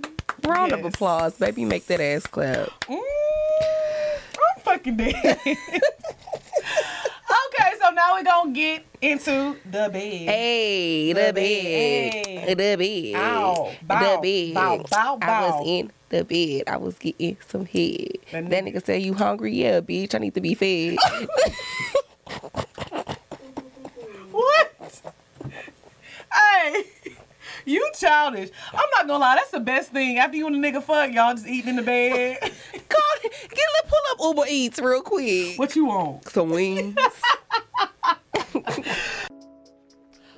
[0.45, 1.65] Round of applause, baby.
[1.65, 2.67] Make that ass clap.
[2.85, 5.39] Mm, I'm fucking dead.
[7.29, 9.93] okay, so now we're gonna get into the bed.
[9.93, 12.55] Hey, The the bed.
[12.55, 12.57] bed.
[12.57, 13.15] The bed.
[13.15, 13.71] Ow.
[13.87, 14.53] The bed.
[14.89, 16.63] Bow, bow, I was in the bed.
[16.67, 18.17] I was getting some head.
[18.31, 19.53] That That nigga said, You hungry?
[19.53, 20.15] Yeah, bitch.
[20.15, 20.97] I need to be fed.
[24.31, 25.01] What?
[26.33, 26.83] Hey,
[27.65, 28.49] you childish.
[28.71, 30.17] I'm not gonna lie, that's the best thing.
[30.19, 32.37] After you and the nigga fuck, y'all just eating in the bed.
[33.41, 35.57] Get let pull up Uber Eats real quick.
[35.59, 36.27] what you want?
[36.29, 36.95] Some wings.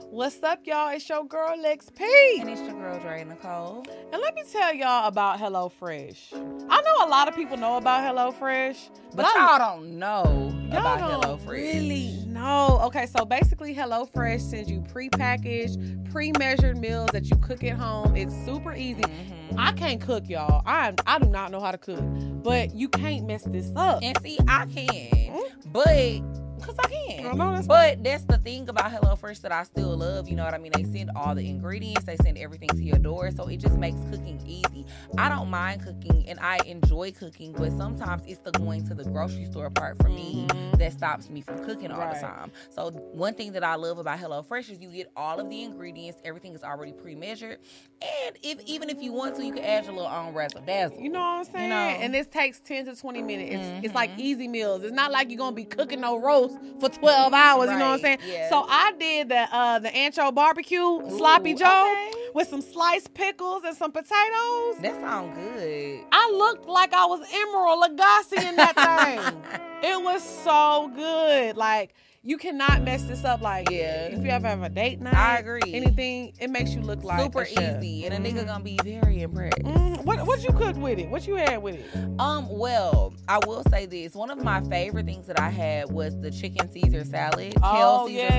[0.09, 0.89] What's up, y'all?
[0.89, 2.03] It's your girl Lex P.
[2.41, 3.85] and it's your girl Dre Nicole.
[4.11, 6.33] And let me tell y'all about HelloFresh.
[6.69, 10.79] I know a lot of people know about HelloFresh, But I- y'all don't know Y'all
[10.79, 11.47] about don't HelloFresh.
[11.49, 12.23] Really?
[12.27, 12.81] No.
[12.87, 15.79] Okay, so basically, HelloFresh sends you pre-packaged,
[16.11, 18.15] pre-measured meals that you cook at home.
[18.17, 19.03] It's super easy.
[19.03, 19.40] Mhm.
[19.57, 20.61] I can't cook, y'all.
[20.65, 22.03] I I do not know how to cook,
[22.43, 24.01] but you can't mess this up.
[24.01, 25.71] And see, I can, mm-hmm.
[25.71, 27.25] but because I can.
[27.25, 30.27] I know that's But that's the thing about HelloFresh that I still love.
[30.29, 30.71] You know what I mean?
[30.71, 33.31] They send all the ingredients, they send everything to your door.
[33.31, 34.85] So it just makes cooking easy.
[35.17, 39.03] I don't mind cooking and I enjoy cooking, but sometimes it's the going to the
[39.05, 40.77] grocery store part for me Mhm.
[40.79, 42.15] that stops me from cooking all Right.
[42.15, 42.51] the time.
[42.69, 46.19] So one thing that I love about HelloFresh is you get all of the ingredients,
[46.23, 47.59] everything is already pre-measured.
[48.01, 50.99] And if even if you want to, you can add your little own razzle dazzle.
[50.99, 51.69] You know what I'm saying?
[51.69, 51.75] know.
[51.75, 53.51] And this takes 10 to 20 minutes.
[53.53, 54.19] It's, it's like Mhm.
[54.19, 54.83] easy meals.
[54.83, 57.69] It's not like you're going to be cooking no roast for 12 hours.
[57.69, 58.19] You know what I'm saying?
[58.21, 58.49] Right, yeah.
[58.49, 62.31] So I did the uh, the ancho barbecue, sloppy joe, okay.
[62.33, 64.77] with some sliced pickles and some potatoes.
[64.81, 66.01] That sounds good.
[66.11, 68.75] I looked like I was Emeril Lagasse in that
[69.81, 69.91] thing.
[69.91, 71.57] it was so good.
[71.57, 73.41] Like, you cannot mess this up.
[73.41, 74.05] Like, Yeah.
[74.07, 75.73] if you ever have a date night, I agree.
[75.73, 78.47] Anything, it makes you look like Super easy, and a nigga Mhm.
[78.47, 79.57] gonna be very impressed.
[79.59, 80.05] Mhm.
[80.05, 81.09] What what you cooked with it?
[81.09, 81.85] What you had with it?
[82.19, 84.13] Um, well, I will say this.
[84.13, 87.61] One of my favorite things that I had was the chicken Caesar salad, kale
[88.03, 88.31] Oh, Caesar yes.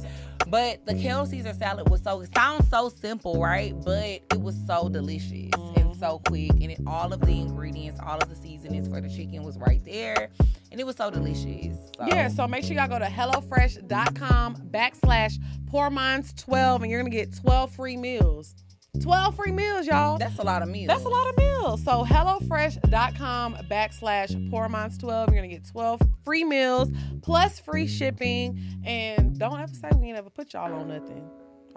[0.48, 3.74] But the kale Caesar salad was so it sounds so simple, right?
[3.84, 8.18] But it was so delicious and so quick, and it, all of the ingredients, all
[8.18, 10.28] of the seasonings for the chicken was right there,
[10.70, 11.78] and it was so delicious.
[11.96, 12.06] So.
[12.06, 15.38] Yeah, so make sure y'all go to HelloFresh.com backslash
[15.70, 18.54] Poor Minds 12 and you're gonna get 12 free meals.
[19.00, 20.18] 12 free meals, y'all.
[20.18, 20.88] that's a lot of meals.
[20.88, 21.82] That's a lot of meals.
[21.82, 25.30] So HelloFresh.com backslash Poor Minds 12.
[25.30, 26.90] You're gonna get 12 free meals
[27.22, 28.60] plus free shipping.
[28.84, 31.26] And don't ever say we ain't ever put y'all on nothing.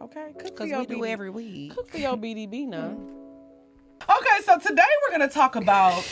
[0.01, 0.33] Okay?
[0.37, 1.73] Cook because we do every week.
[1.73, 2.97] Cook for your BDB now.
[4.03, 6.03] Okay, so today we're gonna talk about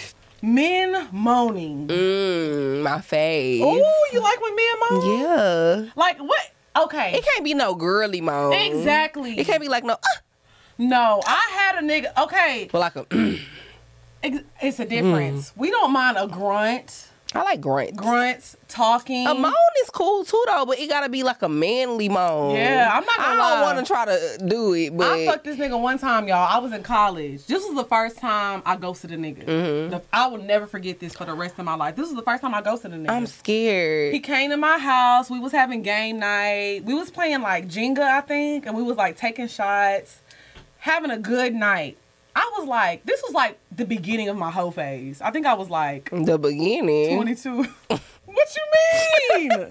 [0.41, 1.88] men moaning.
[1.88, 3.62] Mmm, my face.
[3.63, 5.19] Oh, you like when men moan?
[5.19, 5.91] Yeah.
[5.95, 6.52] Like what?
[6.78, 7.13] Okay.
[7.15, 8.54] It can't be no girly moan.
[8.54, 9.38] Exactly.
[9.39, 9.98] It can't be like no, uh,
[10.78, 12.12] No, I had a nigga.
[12.24, 13.06] Okay, but like a.
[14.62, 15.54] it's a difference.
[15.56, 17.94] We don't mind a grunt, I like grunts.
[18.00, 19.28] grunts talking.
[19.28, 19.52] A moan
[19.84, 22.56] is cool too though, but it gotta be like a manly moan.
[22.56, 23.62] Yeah, I'm not I gonna don't lie.
[23.74, 26.48] want to try to do it, but I fucked this nigga one time, y'all.
[26.50, 27.46] I was in college.
[27.48, 29.44] This was the first time I ghosted a nigga.
[29.46, 29.90] Mhm.
[29.90, 31.96] The- I will never forget this for the rest of my life.
[31.98, 33.10] This was the first time I ghosted a nigga.
[33.12, 34.14] I'm scared.
[34.14, 35.30] he came to my house.
[35.30, 36.84] We was having game night.
[36.86, 40.20] We was playing like Jenga, I think, and we was like taking shots,
[40.78, 41.98] having a good night.
[42.36, 45.21] I was like, this was like the beginning of my whole phase.
[45.21, 47.15] I think I was like the beginning.
[47.15, 47.63] 22.
[47.88, 49.67] what you mean?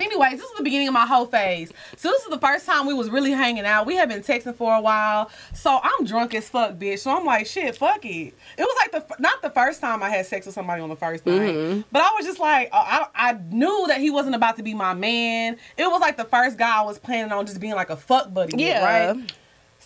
[0.00, 1.72] Anyways, this is the beginning of my whole phase.
[1.96, 3.86] So this is the first time we was really hanging out.
[3.86, 5.30] We had been texting for a while.
[5.54, 6.98] So I'm drunk as fuck, bitch.
[6.98, 8.08] So I'm like, shit, fuck it.
[8.08, 10.96] It was like the not the first time I had sex with somebody on the
[10.96, 11.84] first night, Mhm.
[11.92, 14.74] but I was just like, uh, I, I knew that he wasn't about to be
[14.74, 15.56] my man.
[15.78, 18.34] It was like the first guy I was planning on just being like a fuck
[18.34, 18.84] buddy, with, Yeah.
[19.14, 19.32] right?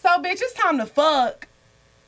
[0.00, 1.48] So bitch, it's time to fuck.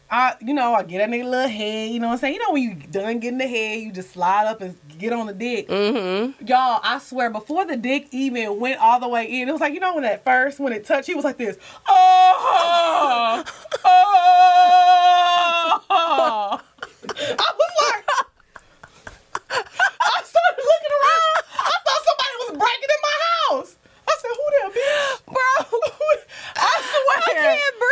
[0.08, 1.90] I, you know, I get that nigga little head.
[1.90, 2.34] You know what I'm saying?
[2.34, 5.26] You know when you done getting the head, you just slide up and get on
[5.26, 5.68] the dick.
[5.68, 6.46] Mm-hmm.
[6.46, 9.74] Y'all, I swear, before the dick even went all the way in, it was like
[9.74, 11.58] you know when that first when it touched, he was like this.
[11.88, 13.44] Oh,
[13.84, 13.90] oh.
[17.10, 18.04] I was like,
[19.50, 21.42] I started looking around.
[21.58, 23.76] I thought somebody was breaking in my house.
[24.06, 25.78] I said, "Who that bitch, bro?"
[26.56, 26.80] I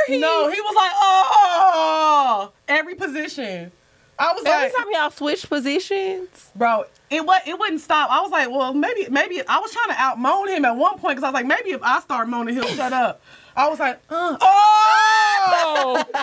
[0.08, 0.20] swear, I can't breathe.
[0.20, 3.72] No, he was like, "Oh, every position."
[4.20, 6.50] I was Every like, time y'all switch positions.
[6.56, 8.10] bro, it was it wouldn't stop.
[8.10, 10.98] I was like, well, maybe maybe I was trying to out moan him at one
[10.98, 13.20] point because I was like, maybe if I start moaning, he'll shut up.
[13.54, 16.04] I was like, uh, oh.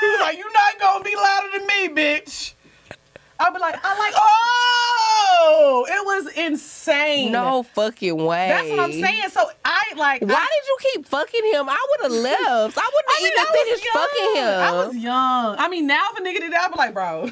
[0.00, 2.53] he was like, you're not gonna be louder than me, bitch.
[3.40, 7.32] I'd be like, I like, oh, it was insane.
[7.32, 8.48] No fucking way.
[8.48, 9.28] that's what I'm saying.
[9.30, 11.68] So I like, Why I, did you keep fucking him?
[11.68, 12.78] I would have left.
[12.78, 14.60] I wouldn't I mean, even finished fucking him.
[14.60, 15.56] I was young.
[15.58, 17.30] I mean, now if a nigga did that, I'd be like, bro,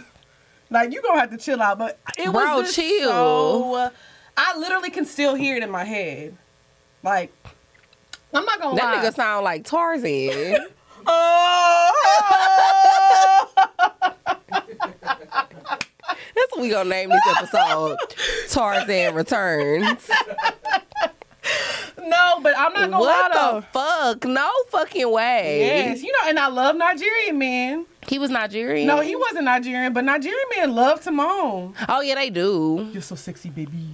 [0.70, 1.78] like you gonna have to chill out.
[1.78, 3.10] But it Bro, was just chill.
[3.10, 3.90] So,
[4.36, 6.36] I literally can still hear it in my head.
[7.02, 7.32] Like,
[8.32, 9.04] I'm not gonna that lie.
[9.08, 10.66] nigga sound like Tarzan.
[11.06, 11.92] oh,
[16.34, 17.96] That's what we gonna name this episode.
[18.48, 20.08] Tarzan returns.
[21.98, 24.24] no, but I'm not gonna What lie the fuck?
[24.24, 25.60] No fucking way.
[25.60, 27.86] Yes, you know, and I love Nigerian men.
[28.08, 28.86] He was Nigerian.
[28.86, 31.74] No, he wasn't Nigerian, but Nigerian men love to moan.
[31.88, 32.88] Oh yeah, they do.
[32.92, 33.86] You're so sexy, baby.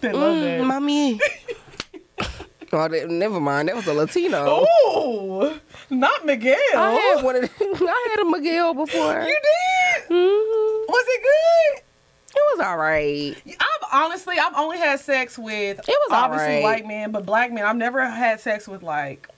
[0.00, 0.64] They love Mm, that.
[0.64, 1.20] mommy.
[2.72, 3.68] oh, that, never mind.
[3.68, 4.64] That was a Latino.
[4.86, 5.58] Oh,
[5.90, 6.56] not Miguel.
[6.76, 7.44] I had one of.
[7.60, 9.22] I had a Miguel before.
[9.22, 9.95] You did?
[10.08, 10.88] Mhm.
[10.88, 11.82] Was it good?
[12.34, 13.34] It was all right.
[13.46, 16.62] I've honestly, I've only had sex with It was obviously alright.
[16.62, 17.64] white men, but black men.
[17.64, 19.28] I've never had sex with like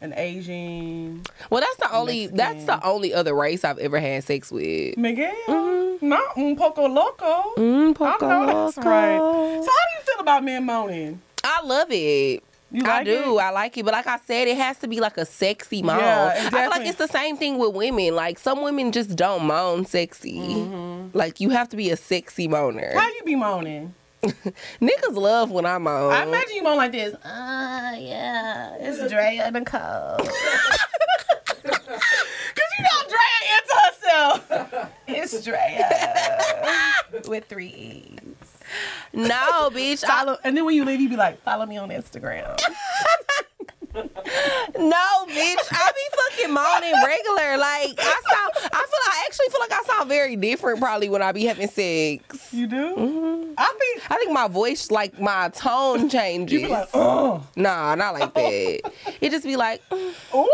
[0.00, 2.28] an Asian Well, that's the only.
[2.28, 4.96] That's the only other race I've ever had sex with.
[4.96, 5.32] Miguel.
[5.48, 6.02] Mhm.
[6.02, 7.54] Not un poco loco.
[7.56, 8.64] Mm, I poco loco.
[8.66, 9.18] that's right.
[9.18, 9.66] So how do
[9.98, 11.20] you feel about men moaning?
[11.42, 12.44] I love it.
[12.70, 13.38] You I do.
[13.38, 13.42] it?
[13.42, 13.84] I like it.
[13.84, 15.98] But like I said, it has to be like a sexy moan.
[16.00, 18.14] Yeah, it I feel like it's the same thing with women.
[18.14, 20.38] Like some women just don't moan sexy.
[20.38, 21.10] Mhm.
[21.14, 22.92] Like you have to be a sexy moaner.
[22.94, 23.94] How you be moaning?
[24.22, 26.12] Niggas love when I moan.
[26.12, 27.14] I imagine you moan like this.
[27.14, 30.18] Uh, yeah, it's Drea Nicole.
[31.68, 34.90] Cause you know Drea into herself.
[35.06, 35.88] It's Drea
[37.28, 38.17] with three E's.
[39.12, 40.04] No, bitch.
[40.06, 42.58] I, and then when you leave, you be like, follow me on Instagram.
[43.94, 45.66] no, bitch.
[45.72, 47.56] I be fucking moaning regular.
[47.58, 48.52] Like I sound.
[48.78, 48.98] I feel.
[49.08, 52.48] I actually feel like I sound very different probably when I be having sex.
[52.52, 52.94] You do?
[52.96, 53.54] Mhm.
[53.58, 56.52] I think I think my voice, like my tone changes.
[56.60, 58.80] you be like, oh, Nah, not like that.
[59.20, 60.48] It just be like, ooh.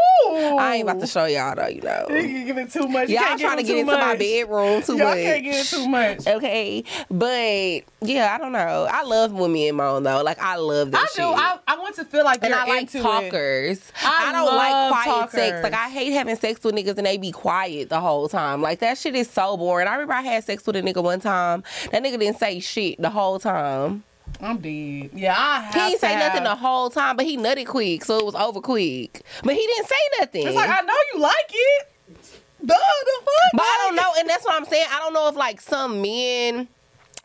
[0.58, 2.06] I ain't about to show y'all though, you know.
[2.10, 3.08] You give it too much.
[3.10, 4.18] Y'all give trying to get into my much.
[4.18, 5.18] bedroom too Y'all much.
[5.18, 6.26] can't get it too much.
[6.26, 8.88] Okay, but yeah, I don't know.
[8.90, 10.22] I love when men moan though.
[10.22, 11.16] Like I love that I shit.
[11.16, 11.22] do.
[11.24, 13.02] I, I want to feel like and you're I like into it.
[13.02, 13.92] talkers.
[14.02, 15.62] I I, don't like quiet sex.
[15.62, 18.62] Like I hate having sex with niggas and they be quiet the whole time.
[18.62, 19.88] Like that shit is so boring.
[19.88, 21.62] I remember I had sex with a nigga one time.
[21.92, 24.05] That nigga didn't say shit the whole time.
[24.40, 25.11] I'm dead.
[25.14, 28.18] Yeah, I have He didn't say nothing the whole time, but he nutted quick, so
[28.18, 29.22] it was over quick.
[29.42, 30.46] But he didn't say nothing.
[30.46, 31.87] It's like I know you like it.
[32.64, 33.50] Duh, the fuck.
[33.53, 34.87] But I don't know, and that's what I'm saying.
[34.90, 36.68] I don't know if like some men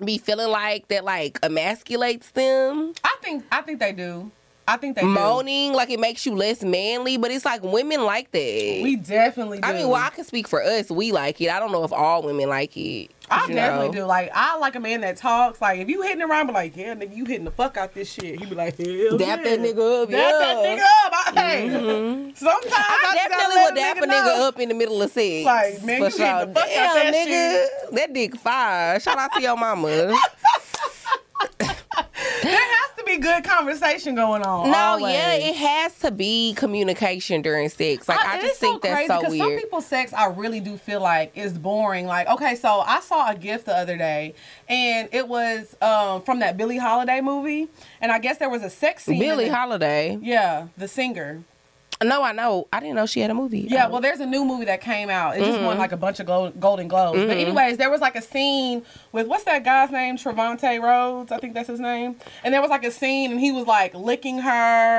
[0.03, 2.93] be feeling like that like emasculates them.
[3.03, 4.31] I think I think they do.
[4.69, 8.31] I think they Moaning, like it makes you less manly, but it's like women like
[8.31, 8.79] that.
[8.83, 9.67] We definitely do.
[9.67, 10.91] I mean, well, I can speak for us.
[10.91, 11.49] We like it.
[11.49, 13.09] I don't know if all women like it.
[13.31, 13.93] I definitely know.
[13.93, 14.03] do.
[14.05, 15.59] Like I like a man that talks.
[15.59, 18.11] Like if you hitting around, be like, yeah, nigga, you hitting the fuck out this
[18.11, 18.39] shit.
[18.39, 19.55] He be like, hell Dap yeah.
[19.55, 20.39] that nigga up, Dap yeah.
[20.39, 21.13] that nigga up.
[21.35, 22.37] I, hey, Mhm.
[22.37, 24.13] sometimes I, I definitely would dap a know.
[24.13, 25.45] nigga up in the middle of sex.
[25.45, 28.99] Like, man, you hitting the fuck out that nigga, that dick fire.
[28.99, 30.15] Shout out to your mama.
[32.41, 34.71] There has to be good conversation going on.
[34.71, 35.13] No, always.
[35.13, 38.07] yeah, it has to be communication during sex.
[38.07, 39.61] Like I, and just think that's crazy so 'cause Some weird.
[39.61, 42.05] people's sex, I really do feel like is boring.
[42.05, 44.33] Like, okay, so I saw a gift the other day,
[44.67, 47.67] and it was um, from that Billie Holiday movie,
[48.01, 49.19] and I guess there was a sex scene.
[49.19, 49.49] Billie.
[49.49, 50.17] Holiday.
[50.21, 51.43] Yeah, the singer.
[52.01, 52.65] No, I know.
[52.71, 53.67] I didn't know she had a movie.
[53.69, 53.89] Yeah, Oh.
[53.89, 55.35] well, there's a new movie that came out.
[55.37, 55.79] It just won Mhm.
[55.79, 57.19] like a bunch of glo- Golden Globes.
[57.19, 57.41] But Mhm.
[57.41, 60.15] anyways, there was like a scene with what's that guy's name?
[60.15, 62.15] Trevante Rhodes, I think that's his name.
[62.41, 64.49] And there was like a scene, and he was like licking her,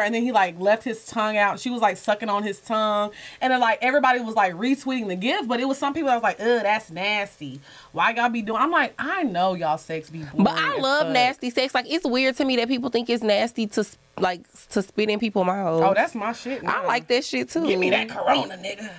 [0.02, 1.58] and then he like left his tongue out.
[1.58, 5.16] She was like sucking on his tongue, and then like everybody was like retweeting the
[5.16, 7.60] gift, but it was some people that was like, "Ugh, that's nasty.
[7.92, 10.26] Why y'all be doing?" I'm like, I know y'all sex be.
[10.34, 11.12] But I love fuck.
[11.14, 11.74] nasty sex.
[11.74, 13.86] Like it's weird to me that people think it's nasty to
[14.20, 15.82] like to spit in people's mouths.
[15.84, 16.64] Oh, that's my shit.
[16.64, 17.66] I like that shit too.
[17.66, 18.90] Give me that Corona, nigga.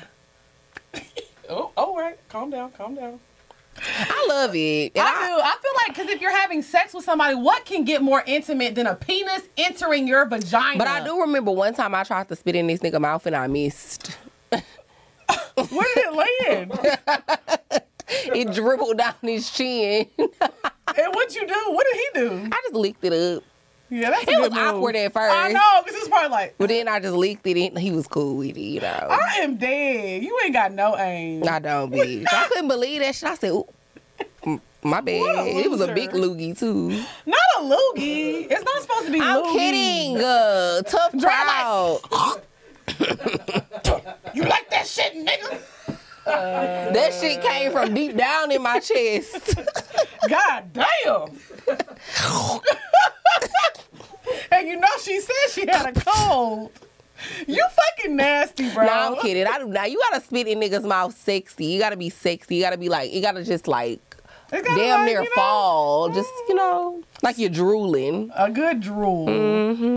[1.50, 2.18] oh, all right.
[2.30, 2.72] Calm down.
[2.72, 3.20] Calm down.
[3.78, 4.92] I love it.
[4.96, 5.42] And I do.
[5.42, 8.76] I feel like because if you're having sex with somebody, what can get more intimate
[8.76, 10.78] than a penis entering your vagina?
[10.78, 13.36] But I do remember one time I tried to spit in this nigga mouth and
[13.36, 14.18] I missed.
[14.50, 14.60] Where
[15.96, 17.84] did it land?
[18.10, 20.08] it dribbled down his chin.
[20.18, 21.64] and what you do?
[21.68, 22.50] What did he do?
[22.52, 23.44] I just licked it up.
[23.94, 24.58] Yeah, that's It was move.
[24.58, 25.36] awkward at first.
[25.36, 28.08] I know, because it's probably like, But then I just leaked it and he was
[28.08, 29.08] cool with it, you know.
[29.10, 30.24] I am dead.
[30.24, 31.44] You ain't got no aim.
[31.48, 32.26] I don't bitch.
[32.32, 33.28] I couldn't believe that shit.
[33.30, 33.68] I said, Ooh,
[34.82, 35.48] my bad.
[35.48, 37.04] It was a big loogie too.
[37.26, 38.48] Not a loogie.
[38.50, 39.54] It's not supposed to be I'm loogie.
[39.54, 40.18] kidding.
[40.24, 42.00] Uh, tough crowd.
[44.34, 45.60] You like that shit, nigga?
[46.92, 49.56] That shit came from deep down in my chest.
[50.30, 51.40] God damn.
[54.52, 56.72] and you know she said she had a cold.
[57.48, 57.66] You
[57.98, 58.86] fucking nasty, bro.
[58.86, 59.48] No, I'm kidding.
[59.48, 59.90] I do not.
[59.90, 61.66] You gotta spit in niggas' mouth sexy.
[61.66, 62.56] You gotta be sexy.
[62.56, 64.02] You gotta be like, you gotta just like
[64.52, 66.10] damn like, near you know, fall.
[66.10, 68.32] Just, you know, like you're drooling.
[68.36, 69.28] A good drool.
[69.28, 69.96] Mm-hmm.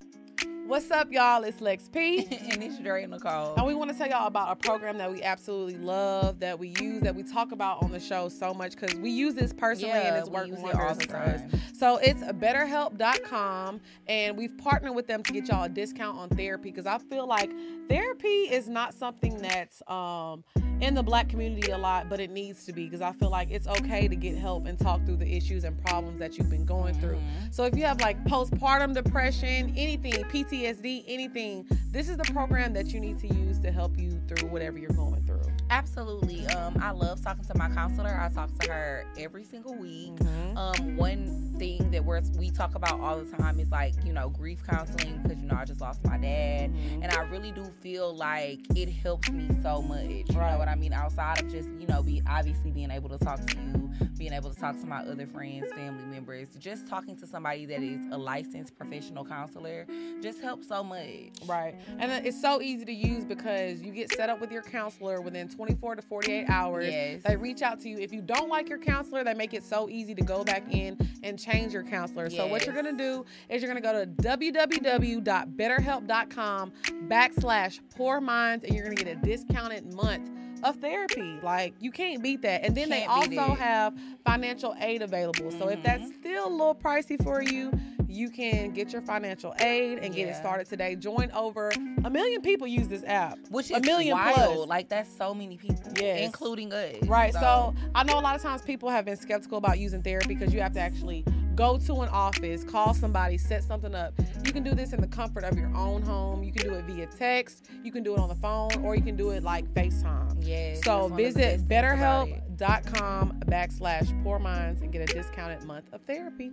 [0.75, 1.45] What's up, y'all?
[1.45, 2.27] It's Lex P.
[2.51, 3.55] and it's Dre Nicole.
[3.55, 6.75] And we want to tell y'all about a program that we absolutely love, that we
[6.81, 9.95] use, that we talk about on the show so much because we use this personally
[9.95, 11.43] and it's we worked it all the for us.
[11.43, 11.61] time.
[11.79, 16.73] So it's betterhelp.com and we've partnered with them to get y'all a discount on therapy
[16.73, 17.53] because I feel like
[17.89, 20.43] therapy is not something that's um,
[20.81, 23.51] in the black community a lot, but it needs to be because I feel like
[23.53, 26.67] it's okay to get help and talk through the issues and problems that you've been
[26.67, 27.17] going through.
[27.17, 27.53] Mm-hmm.
[27.53, 32.87] So if you have like postpartum depression, anything, PTSD, anything, this is the program that
[32.87, 35.54] you need to use to help you through whatever you're going through.
[35.71, 36.47] Absolutely.
[36.49, 38.17] Um, I love talking to my counselor.
[38.21, 40.13] I talk to her every single week.
[40.57, 44.29] Um, one thing that we're, we talk about all the time is like, you know,
[44.29, 46.71] grief counseling because, you know, I just lost my dad.
[47.03, 50.05] And I really do feel like it helps me so much.
[50.05, 50.53] You Right.
[50.53, 50.93] know what I mean?
[50.93, 54.51] Outside of just, you know, be obviously being able to talk to you, being able
[54.53, 58.19] to talk to my other friends, family members, just talking to somebody that is a
[58.19, 59.87] licensed professional counselor
[60.23, 61.33] just helps so much.
[61.47, 61.75] Right.
[61.99, 65.49] And it's so easy to use because you get set up with your counselor within
[65.55, 66.87] 24 to 48 hours.
[66.87, 67.23] Yes.
[67.25, 67.99] They reach out to you.
[67.99, 70.97] If you don't like your counselor, they make it so easy to go back in
[71.23, 72.29] and change your counselor.
[72.31, 76.73] So what you're going to do is you're going to go to www.betterhelp.com
[77.09, 80.31] backslash pour minds and you're going to get a discounted month
[80.63, 81.39] of therapy.
[81.43, 82.65] Like you can't beat that.
[82.65, 83.95] And then they Can't beat also have
[84.25, 85.51] financial aid available.
[85.51, 86.21] So if that's Mm-hmm.
[86.21, 87.71] still a little pricey for you,
[88.15, 90.95] you can get your financial aid and get it started today.
[90.95, 91.71] Join over
[92.05, 93.39] a million people use this app.
[93.51, 94.35] Which is a million wild.
[94.35, 94.69] plus.
[94.69, 96.21] Like that's so many people, Yes.
[96.25, 96.97] including us.
[97.07, 97.33] Right.
[97.33, 100.55] So, I know a lot of times people have been skeptical about using therapy because
[100.55, 101.25] you have to actually
[101.57, 104.13] go to an office, call somebody, set something up.
[104.45, 106.43] You can do this in the comfort of your own home.
[106.43, 107.69] You can do it via text.
[107.85, 110.37] You can do it on the phone, or you can do it like FaceTime.
[110.41, 112.57] Yes, So that's one of the visit best things about it.
[112.59, 116.51] betterhelp.com backslash pour minds and get a discounted month of therapy.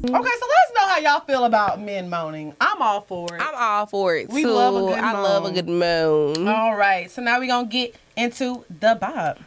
[0.00, 2.54] Okay, so let us know how y'all feel about men moaning.
[2.60, 3.42] I'm all for it.
[3.42, 4.50] I'm all for it We too.
[4.50, 5.54] love a good I love a moan.
[5.54, 6.48] good moan.
[6.48, 9.38] all right, so now we're gonna get into the Bob.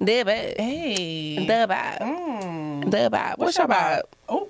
[0.00, 0.60] The vibe.
[0.60, 1.36] Hey.
[1.46, 1.98] The vibe.
[2.00, 2.90] Mm.
[2.90, 3.38] The vibe.
[3.38, 4.02] What's your vibe?
[4.28, 4.48] Oh,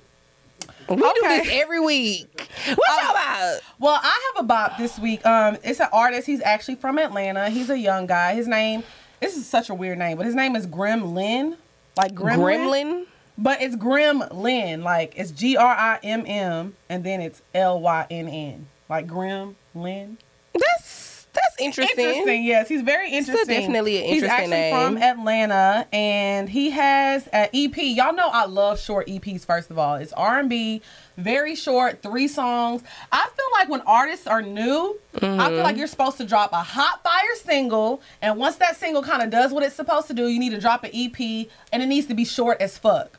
[0.89, 1.39] We do Okay.
[1.41, 2.49] this every week.
[2.75, 3.59] What's your vibe?
[3.79, 5.25] well, I have a bop this week.
[5.27, 6.27] Um, it's an artist.
[6.27, 7.49] He's actually from Atlanta.
[7.51, 8.35] He's a young guy.
[8.35, 8.83] His name.
[9.21, 11.57] This is such a weird name, but his name is Grim Lynn.
[11.97, 13.07] Like Gremlin, Gremlin.
[13.39, 14.83] But it's Grim Lynn.
[14.83, 18.67] Like it's G R I M M, and then it's L Y N N.
[18.91, 20.19] Like Grim Lynn.
[20.53, 22.05] That's that's interesting.
[22.05, 22.69] Interesting, yes.
[22.69, 23.47] He's very interesting.
[23.47, 24.99] definitely an interesting He's actually from.
[25.01, 27.77] Atlanta, and he has an EP.
[27.77, 29.45] Y'all know I love short EPs.
[29.45, 30.83] First of all, it's R and B,
[31.17, 32.83] very short, three songs.
[33.13, 35.63] I feel like when artists are new, I feel Mm-hmm.
[35.63, 39.31] like you're supposed to drop a hot fire single, and once that single kind of
[39.31, 42.07] does what it's supposed to do, you need to drop an EP, and it needs
[42.09, 43.18] to be short as fuck.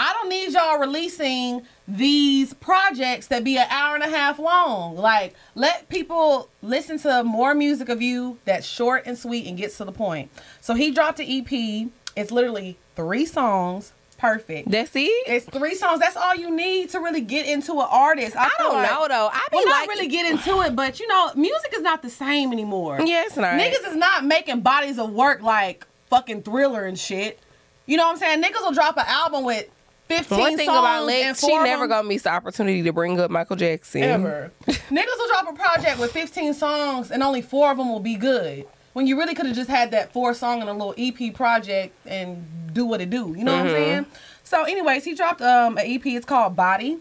[0.00, 4.96] I don't need y'all releasing these projects that be an hour and a half long.
[4.96, 9.76] Like, let people listen to more music of you that's short and sweet and gets
[9.78, 10.30] to the point.
[10.60, 11.90] So he dropped an EP.
[12.14, 13.92] It's literally three songs.
[14.18, 14.70] Perfect.
[14.70, 15.00] That's it.
[15.26, 15.98] It's three songs.
[15.98, 18.36] That's all you need to really get into an artist.
[18.36, 19.30] I, I don't like- know though.
[19.32, 22.10] I be Well, not really get into it, but you know, music is not the
[22.10, 23.00] same anymore.
[23.04, 23.54] Yeah, it's not.
[23.54, 27.40] Niggas is not making bodies of work like fucking thriller and shit.
[27.86, 28.42] You know what I'm saying?
[28.42, 29.68] Niggas will drop an album with
[30.08, 33.20] 15 One thing songs about and Lex, she never gonna miss the opportunity to bring
[33.20, 34.02] up Michael Jackson.
[34.02, 34.50] ever.
[34.66, 38.16] Niggas will drop a project with 15 songs and only four of them will be
[38.16, 38.66] good.
[38.94, 41.94] When you really could have just had that four song and a little EP project
[42.06, 43.34] and do what it do.
[43.36, 44.06] You know what I'm saying?
[44.44, 46.04] So, anyways, he dropped um an EP.
[46.06, 46.98] It's called Body,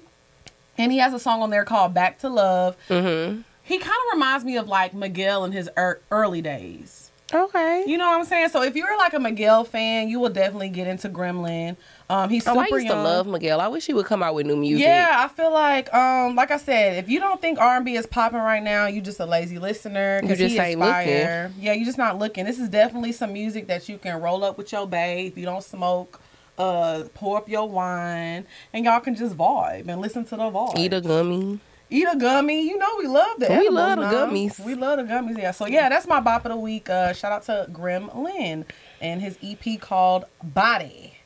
[0.77, 2.75] and he has a song on there called Back to Love.
[2.89, 3.41] Mm-hmm.
[3.63, 7.09] He kind of reminds me of like Miguel in his er- early days.
[7.33, 7.83] Okay.
[7.85, 8.49] You know what I'm saying?
[8.49, 11.75] So if you're like a Miguel fan, you will definitely get into Gremlin.
[12.09, 12.95] Um, he's Oh, I used young.
[12.95, 13.59] to love Miguel.
[13.59, 14.85] I wish he would come out with new music.
[14.85, 18.39] Yeah, I feel like, um, like I said, if you don't think R&B is popping
[18.39, 20.21] right now, you just a lazy listener.
[20.23, 21.51] You just ain't fire.
[21.59, 22.45] Yeah, you just not looking.
[22.45, 25.43] This is definitely some music that you can roll up with your bae if you
[25.45, 26.21] don't smoke.
[26.57, 28.43] uh, pour up your wine,
[28.73, 30.75] and y'all can just vibe and listen to the vibe.
[30.77, 31.59] Eat a gummy.
[31.89, 32.67] Eat a gummy.
[32.67, 34.59] You know we love the We love the gummies.
[34.65, 35.37] We love the gummies.
[35.37, 35.51] Yeah.
[35.51, 36.89] So yeah, that's my bop of the week.
[36.89, 38.65] Uh, shout out to Grim Lynn
[39.01, 41.16] and his EP called Body.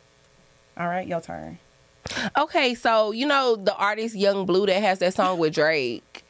[0.81, 1.59] All right, your turn.
[2.35, 6.23] Okay, so you know the artist Yung Bleu that has that song with Drake.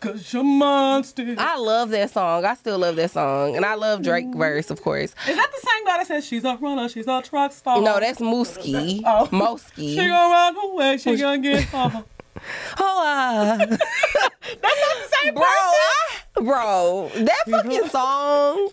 [0.00, 1.36] Cause you're monster.
[1.38, 2.44] I love that song.
[2.44, 5.14] I still love that song, and I love Drake verse, of course.
[5.28, 7.80] Is that the same guy that says she's a runner, she's a truck star?
[7.80, 9.00] No, that's Mooski.
[9.06, 9.28] Oh.
[9.30, 9.90] Mooski.
[9.90, 12.04] She gonna run away, she gonna get home.
[12.80, 15.80] Oh, uh, That's not the same bro, person.
[16.36, 18.70] I- bro, that fucking song.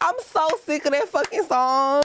[0.00, 2.02] I'm so sick of that fucking song.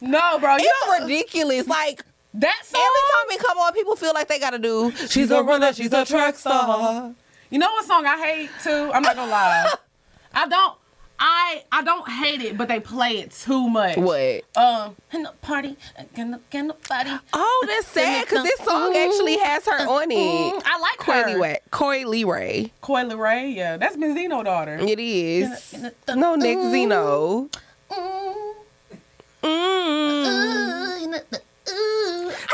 [0.00, 1.66] No, bro, you It's know, ridiculous.
[1.66, 2.04] Like
[2.34, 2.80] that song.
[2.80, 4.92] every time it come on, people feel like they gotta do.
[5.08, 5.72] She's a runner.
[5.72, 7.14] She's a track star.
[7.50, 8.90] You know what song I hate too?
[8.92, 9.72] I'm not gonna lie.
[10.34, 10.78] I don't.
[11.24, 13.96] I I don't hate it, but they play it too much.
[13.96, 14.42] What?
[14.56, 15.76] Um, in the party,
[16.16, 17.10] in the, in the party.
[17.32, 20.62] Oh, that's sad because this song actually has her on it.
[20.66, 21.40] I like Coily her.
[21.40, 21.58] Ray.
[21.70, 22.72] Coi Leray.
[22.80, 24.78] Coi Leray, yeah, that's Benzino daughter.
[24.80, 25.72] It is.
[25.74, 26.58] In the- in the- No, Nick.
[26.58, 27.48] Zeno.
[27.92, 28.52] Mm.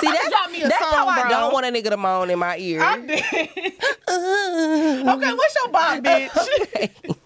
[0.00, 2.30] See, that's, drop me a that's how song, I don't want a nigga to moan
[2.30, 2.82] in my ear.
[2.82, 3.18] I did.
[5.08, 7.16] okay, what's your bop, bitch?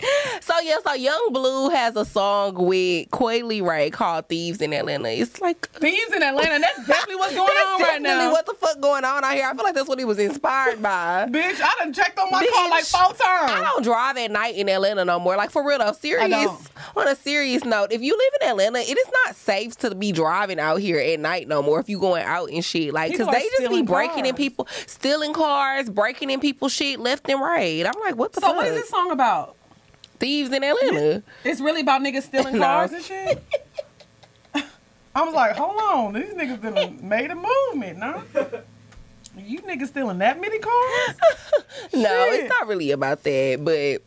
[0.40, 5.08] So yeah, so Yung Bleu has a song with Coi Leray called "Thieves in Atlanta."
[5.10, 6.58] It's like uh, Thieves in Atlanta.
[6.60, 8.30] That's definitely what's going on right definitely now.
[8.32, 9.46] What the fuck going on out here?
[9.46, 11.26] I feel like that's what he was inspired by.
[11.30, 13.52] Bitch, I done checked on my car like Bitch, four times.
[13.52, 15.36] I don't drive at night in Atlanta no more.
[15.36, 16.70] Like for real though, serious.
[16.96, 20.12] On a serious note, if you live in Atlanta, it is not safe to be
[20.12, 21.80] driving out here at night no more.
[21.80, 25.34] If you going out and shit, like because they just be breaking in people, stealing
[25.34, 27.84] cars, breaking in people's shit left and right.
[27.84, 28.56] I'm like, what the So fuck?
[28.56, 29.56] what is this song about?
[30.18, 31.22] Thieves in Atlanta.
[31.44, 33.42] It's really about niggas stealing cars and shit.
[35.14, 38.22] I was like, hold on, these niggas done made a movement, no?
[39.36, 41.16] You niggas stealing that many cars?
[41.94, 42.40] no, Shit.
[42.40, 44.02] it's not really about that, but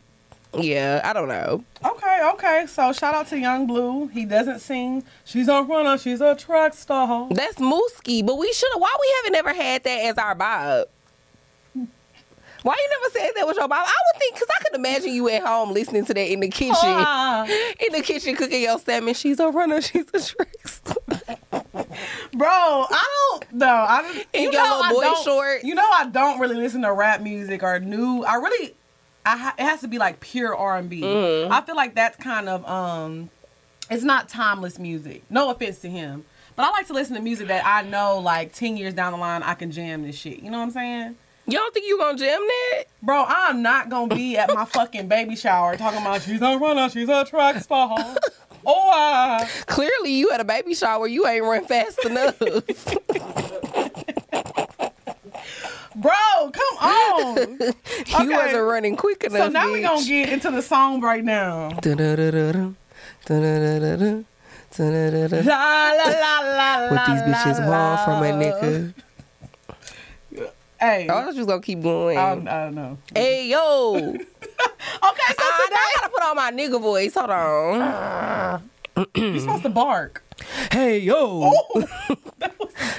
[0.62, 1.64] yeah, I don't know.
[1.84, 2.66] Okay, okay.
[2.66, 4.08] So shout out to Yung Bleu.
[4.08, 5.04] He doesn't sing.
[5.24, 5.96] She's a runner.
[5.96, 7.28] She's a track star.
[7.30, 8.80] That's Mooski, but we should have.
[8.82, 10.84] Why we haven't ever had that as our vibe?
[12.62, 13.72] Why you never said that was your vibe?
[13.72, 13.82] I
[14.12, 16.74] would think because I could imagine you at home listening to that in the kitchen,
[16.80, 17.44] Ah.
[17.80, 19.14] in the kitchen cooking your salmon.
[19.14, 19.80] She's a runner.
[19.82, 20.94] She's a trickster.
[22.32, 23.06] Bro, I
[23.40, 23.66] don't know.
[23.66, 25.64] I just, In you your know little boy don't- shorts.
[25.64, 28.22] You know I don't really listen to rap music or new.
[28.24, 28.74] I really,
[29.26, 31.02] I ha- it has to be like pure R and B.
[31.02, 31.50] Mhm.
[31.50, 33.28] I feel like that's kind of um,
[33.90, 35.22] it's not timeless music.
[35.30, 36.24] No offense to him,
[36.56, 39.18] but I like to listen to music that I know like ten years down the
[39.18, 40.38] line I can jam this shit.
[40.40, 41.16] You know what I'm saying?
[41.52, 42.84] You don't think you gonna jam that?
[43.02, 46.88] Bro, I'm not gonna be at my fucking baby shower talking about she's a runner,
[46.88, 47.94] she's a track star.
[48.64, 49.46] Oh, I.
[49.66, 51.06] Clearly, you at a baby shower.
[51.06, 52.38] You ain't run fast enough.
[55.94, 56.12] Bro,
[56.52, 57.36] come on.
[57.60, 57.74] you
[58.14, 58.28] Okay.
[58.28, 59.38] wasn't running quick enough.
[59.38, 59.88] so now we bitch.
[59.88, 61.68] gonna get into the song right now.
[61.82, 62.76] Dun-dun-dun-dun-dun.
[63.26, 64.24] Dun-dun-dun-dun-dun.
[64.74, 65.44] Dun-dun-dun-dun.
[65.44, 68.94] La la la la What these bitches want from a nigga.
[70.82, 72.18] Hey, I was gonna keep going.
[72.18, 72.98] I, don't- I don't know.
[73.14, 73.94] Hey yo!
[75.04, 77.14] Okay, so Ah, today I gotta put on my nigga voice.
[77.14, 78.70] Hold on.
[79.14, 80.22] you're supposed to bark.
[80.72, 81.52] Hey yo!
[81.52, 81.84] Ooh.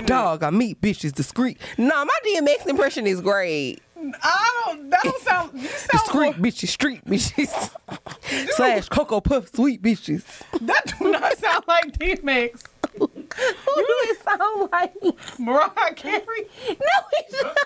[0.05, 1.57] Dog, I meet bitches discreet.
[1.77, 3.81] Nah, my DMX impression is great.
[4.21, 4.89] I don't.
[4.89, 5.51] That don't sound.
[5.61, 5.89] You sound.
[5.91, 7.71] Discreet bitches, street bitches,
[8.55, 10.23] slash Cocoa Puff sweet bitches.
[10.61, 12.63] That do not sound like DMX.
[13.35, 14.93] Who do it sound like?
[15.39, 16.47] Mariah Carey.
[16.67, 16.75] No,
[17.13, 17.57] it's not.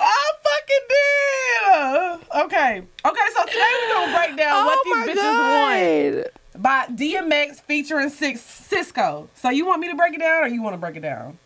[0.00, 2.44] I fucking did.
[2.44, 2.82] Okay.
[3.04, 3.26] Okay.
[3.36, 8.10] So today we're gonna break down what oh these my bitches want by DMX featuring
[8.10, 9.28] Six Sisqó.
[9.34, 11.38] So you want me to break it down, or you want to break it down?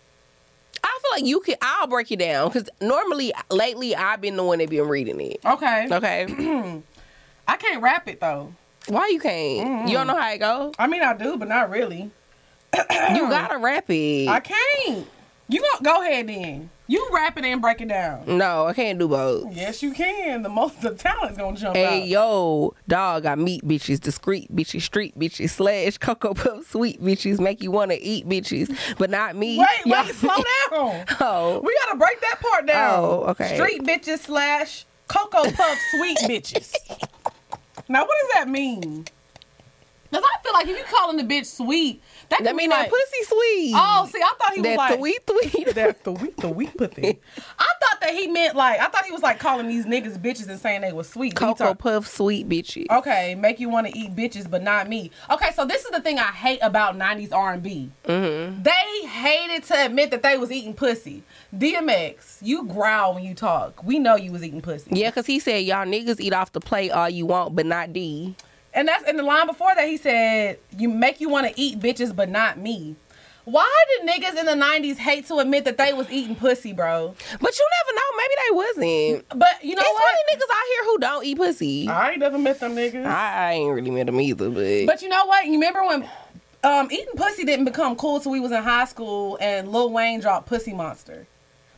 [0.82, 1.56] I feel like you can.
[1.62, 5.40] I'll break it down because normally, lately, I've been the one that been reading it.
[5.44, 5.88] Okay.
[5.90, 6.26] Okay,
[7.48, 8.52] I can't rap it though.
[8.88, 9.88] Why you can't?
[9.88, 10.72] You don't know how it go.
[10.78, 12.10] I mean, I do, but not really.
[13.14, 14.28] You gotta rap it.
[14.28, 15.06] I can't.
[15.48, 16.70] You go, go ahead then.
[16.88, 18.36] You rap it and break it down.
[18.38, 19.52] no, I can't do both.
[19.54, 20.42] Yes, you can.
[20.42, 22.08] The most the talent's gonna jump Hey out.
[22.08, 27.62] yo, dog, I meet bitches, discreet bitches, street bitches, slash cocoa puff sweet bitches, make
[27.62, 29.58] you wanna eat bitches, but not me.
[29.58, 30.30] Wait, Y'all- wait, slow
[30.70, 31.04] down.
[31.20, 33.00] Oh, We gotta break that part down.
[33.04, 33.54] Oh, okay.
[33.56, 36.72] Street bitches slash Cocoa Puff sweet bitches.
[37.88, 39.06] Now, what does that mean?
[40.10, 42.74] Because I feel like if you calling the bitch sweet, that, that could mean be
[42.74, 43.72] that like, pussy sweet.
[43.76, 45.74] Oh, see, I thought he was that like sweet sweet.
[45.74, 47.18] that the wheat the wheat pussy.
[47.58, 50.48] I thought that he meant like I thought he was like calling these niggas bitches
[50.48, 51.34] and saying they was sweet.
[51.34, 52.86] But he Cocoa talk- Puff sweet bitches.
[52.90, 55.10] Okay, make you want to eat bitches, but not me.
[55.30, 57.90] Okay, so this is the thing I hate about '90s R&B.
[58.04, 58.62] Mm-hmm.
[58.62, 61.22] They hated to admit that they was eating pussy.
[61.56, 63.82] DMX, you growl when you talk.
[63.84, 64.90] We know you was eating pussy.
[64.92, 67.92] Yeah, cause he said y'all niggas eat off the plate all you want, but not
[67.92, 68.34] D.
[68.76, 69.88] And that's in the line before that.
[69.88, 72.94] He said, "You make you want to eat bitches, but not me."
[73.44, 77.14] Why did niggas in the '90s hate to admit that they was eating pussy, bro?
[77.40, 78.16] But you never know.
[78.16, 79.28] Maybe they wasn't.
[79.38, 80.02] But you know There's what?
[80.02, 81.88] plenty niggas out here who don't eat pussy.
[81.88, 83.06] I ain't never met them niggas.
[83.06, 85.46] I, I ain't really met them either, but, But you know what?
[85.46, 86.08] You remember when
[86.64, 90.20] um, eating pussy didn't become cool till we was in high school and Lil Wayne
[90.20, 91.26] dropped Pussy Monster.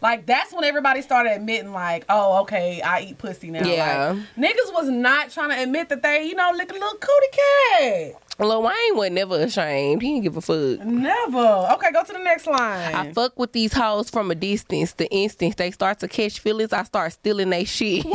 [0.01, 3.67] Like that's when everybody started admitting, like, oh, okay, I eat pussy now.
[3.67, 4.13] Yeah.
[4.13, 7.27] Like, niggas was not trying to admit that they, you know, lick a little cootie
[7.33, 8.15] cat.
[8.39, 10.01] Lil Wayne was never ashamed.
[10.01, 10.79] He didn't give a fuck.
[10.87, 11.69] Never.
[11.73, 12.95] Okay, go to the next line.
[12.95, 14.93] I fuck with these hoes from a distance.
[14.93, 18.03] The instant they start to catch feelings, I start stealing they shit.
[18.05, 18.15] so a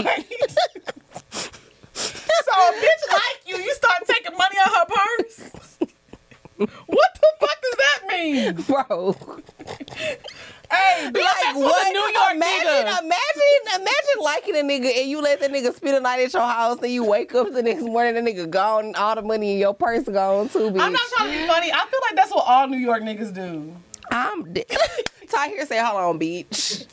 [2.71, 5.49] bitch like you, you start taking money out her purse.
[6.85, 8.53] what the fuck does that mean?
[8.61, 9.15] Bro.
[10.73, 11.93] Hey, Like like what?
[11.93, 12.99] New York imagine, nigga.
[13.01, 16.41] imagine, imagine liking a nigga and you let the nigga spend the night at your
[16.41, 19.53] house and you wake up the next morning, and the nigga gone, all the money
[19.53, 20.81] in your purse gone too, bitch.
[20.81, 21.71] I'm not trying to be funny.
[21.71, 23.73] I feel like that's what all New York niggas do.
[24.11, 24.65] I'm dead.
[25.29, 26.85] Ty here say, hold on, bitch.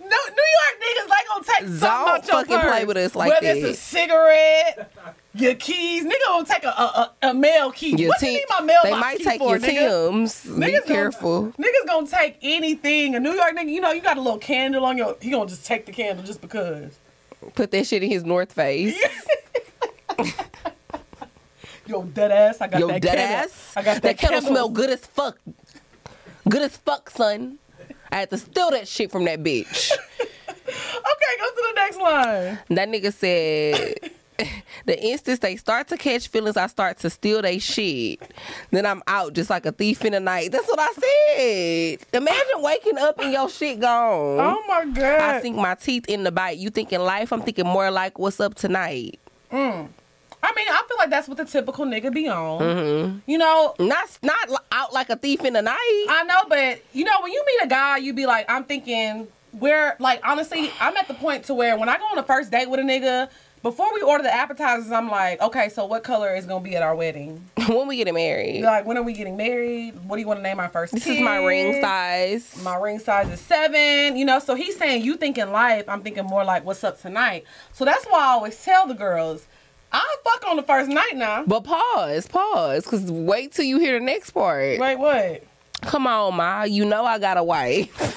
[0.00, 2.70] No, New York niggas like gonna take something Don't out your fucking purse.
[2.70, 3.56] play with us like Whether that.
[3.58, 4.92] it's a cigarette,
[5.34, 6.04] your keys.
[6.04, 7.96] Nigga gonna take a a, a, mail key.
[7.96, 10.10] Your what do you need my mailbox they might key take for, your nigga?
[10.10, 10.44] Tim's.
[10.44, 11.52] Be gonna- careful.
[11.58, 13.14] Niggas gonna take anything.
[13.14, 15.16] A New York nigga, you know, you got a little candle on your.
[15.20, 16.98] He gonna just take the candle just because.
[17.54, 18.96] Put that shit in his North Face.
[21.86, 22.60] Yo, dead ass.
[22.60, 23.38] I got Yo, that dead candle.
[23.38, 23.72] ass.
[23.76, 24.50] I got that, That kettle candle.
[24.52, 25.38] smell good as fuck.
[26.48, 27.58] Good as fuck, son.
[28.10, 29.90] I had to steal that shit from that bitch.
[30.64, 32.58] Okay, go to the next line.
[32.70, 34.10] That nigga said,
[34.86, 38.20] the instant they start to catch feelings, I start to steal they shit.
[38.70, 40.52] Then I'm out just like a thief in the night.
[40.52, 41.98] That's what I said.
[42.12, 44.40] Imagine waking up and your shit gone.
[44.40, 45.20] Oh my god.
[45.20, 46.58] I sink my teeth in the bite.
[46.58, 47.32] You thinking life?
[47.32, 49.18] I'm thinking more like what's up tonight.
[49.50, 49.88] Mm.
[50.44, 52.58] I mean, I feel like that's what the typical nigga be on.
[52.58, 56.06] hmm You know, Not not out like a thief in the night.
[56.08, 59.28] I know, but you know, when you meet a guy, you be like, I'm thinking,
[59.52, 62.50] where, like, honestly, I'm at the point to where when I go on a first
[62.50, 63.28] date with a nigga,
[63.62, 66.82] before we order the appetizers, I'm like, okay, so what color is gonna be at
[66.82, 67.48] our wedding?
[67.68, 68.62] when we getting married.
[68.62, 69.94] Like, when are we getting married?
[70.06, 70.92] What do you want to name our first?
[70.92, 72.60] This is my ring size.
[72.62, 74.16] My ring size is seven.
[74.16, 75.88] You know, so he's saying you thinking life.
[75.88, 77.44] I'm thinking more like what's up tonight.
[77.72, 79.46] So that's why I always tell the girls,
[79.92, 81.44] I fuck on the first night now.
[81.46, 84.78] But pause, pause, cause wait till you hear the next part.
[84.78, 85.44] Wait, what?
[85.82, 86.62] Come on, ma.
[86.62, 87.90] You know I got a wife.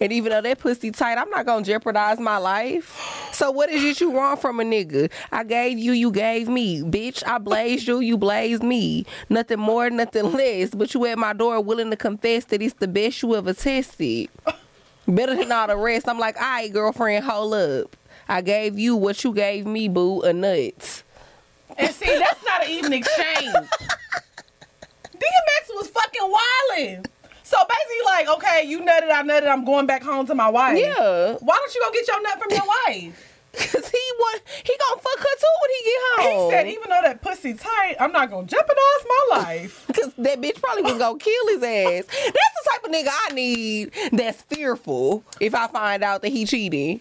[0.00, 3.30] and even though that pussy tight, I'm not gonna jeopardize my life.
[3.32, 5.10] So what is it you want from a nigga?
[5.32, 6.82] I gave you, you gave me.
[6.82, 9.06] Bitch, I blazed you, you blazed me.
[9.28, 10.70] Nothing more, nothing less.
[10.70, 14.28] But you at my door willing to confess that it's the best you ever tested.
[15.06, 16.08] Better than all the rest.
[16.08, 17.96] I'm like, all right, girlfriend, hold up.
[18.28, 21.02] I gave you what you gave me, boo, a nut.
[21.76, 23.52] And see, that's not an even exchange.
[25.14, 27.06] DMX was fucking wildin'.
[27.54, 30.76] So basically, like, okay, you nutted, I nutted, I'm going back home to my wife.
[30.76, 31.36] Yeah.
[31.38, 33.30] Why don't you go get your nut from your wife?
[33.54, 36.50] Cause he want he gonna fuck her too when he get home.
[36.50, 39.86] He said, even though that pussy tight, I'm not gonna jeopardize my life.
[39.94, 42.04] Cause that bitch probably was gonna kill his ass.
[42.06, 46.44] That's the type of nigga I need that's fearful if I find out that he
[46.46, 47.00] cheating.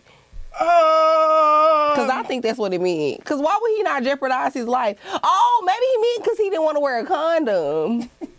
[0.60, 3.26] Oh, Cause I think that's what it meant.
[3.26, 5.00] Cause why would he not jeopardize his life?
[5.24, 8.12] Oh, maybe he meant cause he didn't want to wear a condom.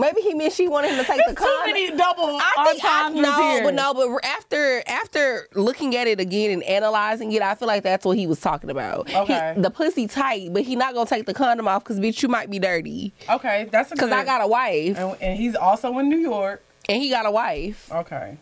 [0.00, 1.66] maybe he meant she wanted him to take the It's too condom.
[1.74, 3.64] many double I think I, no, here.
[3.64, 7.82] but no, but after after looking at it again and analyzing it, I feel like
[7.82, 9.08] that's what he was talking about.
[9.08, 9.54] He- Okay.
[9.56, 12.50] the pussy tight, but he not gonna take the condom off because bitch, you might
[12.50, 13.12] be dirty.
[13.28, 14.10] Okay, that's a Cause.
[14.10, 16.62] I got a wife and, and he's also in New York.
[16.88, 17.90] and he got a wife.
[17.92, 18.36] Okay.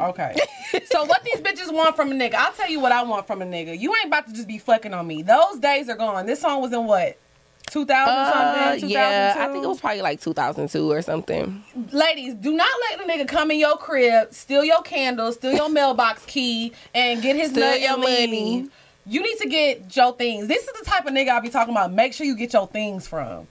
[0.00, 0.34] Okay.
[0.86, 2.34] so what these bitches want from a nigga?
[2.34, 3.78] I'll tell you what I want from a nigga.
[3.78, 5.22] You ain't about to just be fucking on me.
[5.22, 6.24] Those days are gone.
[6.24, 7.18] This song was in what?
[7.70, 8.88] 2000 Uh, something?
[8.88, 8.92] 2002?
[8.92, 11.62] yeah, I think it was probably like 2002 or something.
[11.92, 15.68] Ladies, do not let the nigga come in your crib, steal your candles, steal your
[15.68, 18.68] mailbox key, and get his Steal nut your money.
[19.06, 20.46] You need to get your things.
[20.48, 21.92] This is the type of nigga I be talking about.
[21.92, 23.48] Make sure you get your things from.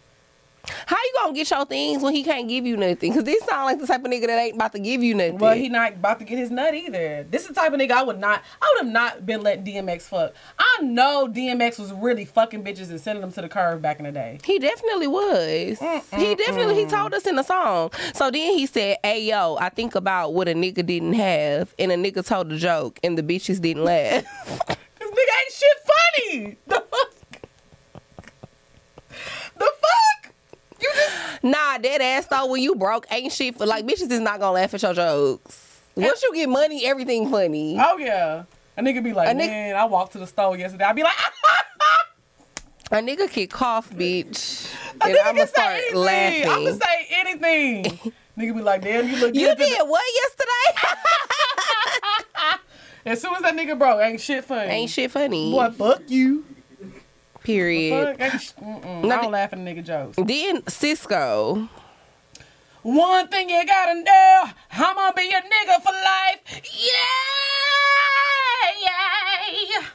[0.85, 3.13] How you gonna get your things when he can't give you nothing?
[3.13, 5.37] Cause this sound like the type of nigga that ain't about to give you nothing.
[5.37, 7.25] Well, he not about to get his nut either.
[7.29, 8.43] This is the type of nigga I would not.
[8.61, 10.33] I would have not been letting DMX fuck.
[10.59, 14.05] I know DMX was really fucking bitches and sending them to the curve back in
[14.05, 14.39] the day.
[14.43, 15.79] He definitely was.
[15.79, 17.91] He definitely he told us in the song.
[18.13, 21.91] So then he said, "Hey yo, I think about what a nigga didn't have, and
[21.91, 24.23] a nigga told a joke, and the bitches didn't laugh."
[24.67, 26.57] Cause nigga ain't shit funny.
[26.67, 27.13] The fuck.
[29.57, 30.33] The fuck.
[30.81, 32.45] You just nah, dead ass though.
[32.47, 35.79] When you broke, ain't shit for like bitches is not gonna laugh at your jokes.
[35.95, 37.77] Once you get money, everything funny.
[37.79, 38.43] oh yeah.
[38.77, 40.85] A nigga be like, A nigga- man, I walked to the store yesterday.
[40.85, 41.13] I'd be like,
[42.91, 44.69] A nigga can cough, bitch,
[45.01, 45.95] a and I'ma start anything.
[46.01, 46.49] laughing.
[46.49, 47.83] I'ma say anything.
[48.37, 49.57] nigga be like, damn, you look you good.
[49.57, 50.89] did today." what yesterday?
[53.05, 54.69] As soon as that nigga broke, ain't shit funny.
[54.69, 55.51] ain't shit funny.
[55.51, 56.45] Boy, fuck you.
[57.43, 58.17] Period.
[58.19, 59.03] Fuck, ain't sh- mm-mm.
[59.03, 60.15] No, I don't the- laugh at nigga jokes.
[60.17, 61.67] Then Sisqó.
[62.83, 66.39] One thing you gotta know, I'm gonna be a nigga for life.
[68.81, 68.89] Yeah,
[69.69, 69.85] yeah.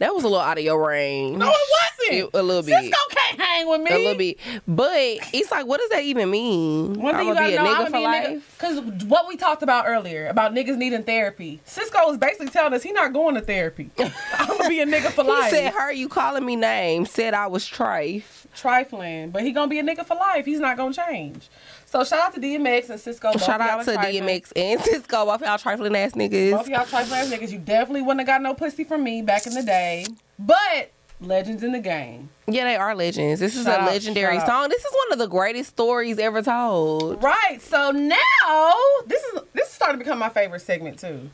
[0.00, 1.36] That was a little out of your range.
[1.36, 2.18] No, it wasn't.
[2.18, 2.74] It- a little bit.
[2.92, 3.90] Sisqó can't hang with me.
[3.90, 4.38] A little bit.
[4.66, 6.94] But it's like, what does that even mean?
[7.00, 8.34] One thing you I'ma gotta be a know, nigga I'm for gonna be a nigga.
[8.34, 8.56] life.
[8.58, 12.82] Because what we talked about earlier about niggas needing therapy, Sisqó is basically telling us
[12.82, 13.90] he not going to therapy.
[13.98, 15.50] I'm gonna be a nigga for He life.
[15.50, 17.10] said, "Her, you calling me names?
[17.10, 20.44] Said I was trife." Trifling, but he gonna be a nigga for life.
[20.46, 21.48] He's not gonna change.
[21.90, 23.32] So shout out to DMX and Sisqó.
[23.32, 24.22] Both Shout out to trifling.
[24.22, 26.60] DMX and Sisqó, both y'all trifling ass Both niggas.
[26.60, 27.50] of y'all trifling ass niggas.
[27.50, 30.06] You definitely wouldn't have got no pussy from me back in the day.
[30.38, 32.28] But legends in the game.
[32.46, 33.40] Yeah, they are legends.
[33.40, 34.46] This is Shout a legendary out.
[34.46, 34.68] song.
[34.68, 37.20] This is one of the greatest stories ever told.
[37.20, 37.60] Right.
[37.60, 38.76] So now
[39.08, 41.28] this is this is starting to become my favorite segment too.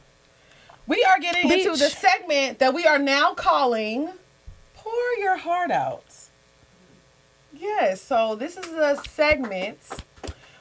[0.87, 4.09] We are getting into the segment that we are now calling
[4.75, 6.05] "Pour Your Heart Out."
[7.53, 8.01] Yes.
[8.01, 9.79] So this is a segment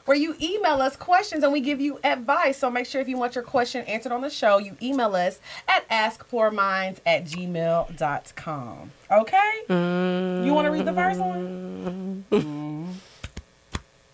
[0.05, 2.57] where you email us questions and we give you advice.
[2.57, 5.39] So make sure if you want your question answered on the show, you email us
[5.67, 8.91] at askpourminds at gmail.com.
[9.11, 9.51] Okay?
[9.69, 12.25] You want to read the first one?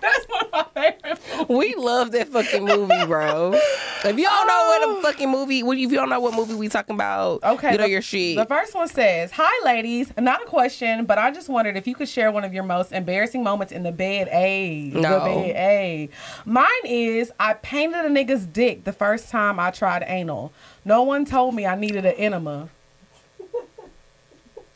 [0.00, 1.46] That's one of my favorite movies.
[1.48, 3.58] We love that fucking movie, bro.
[4.04, 5.02] If you don't know what a oh.
[5.02, 7.90] fucking movie, if you don't know what movie we talking about, Okay, you know the-
[7.90, 8.36] your shit.
[8.36, 10.12] The first one says, Hi, ladies.
[10.18, 12.92] Not a question, but I just wondered if you could share one of your most
[12.92, 14.28] embarrassing moments in the bed.
[14.30, 14.90] A.
[14.90, 15.56] The bed.
[15.56, 16.08] A.
[16.44, 20.52] Mine is I painted a nigga's dick the first time I tried anal.
[20.84, 22.68] No one told me I needed an enema.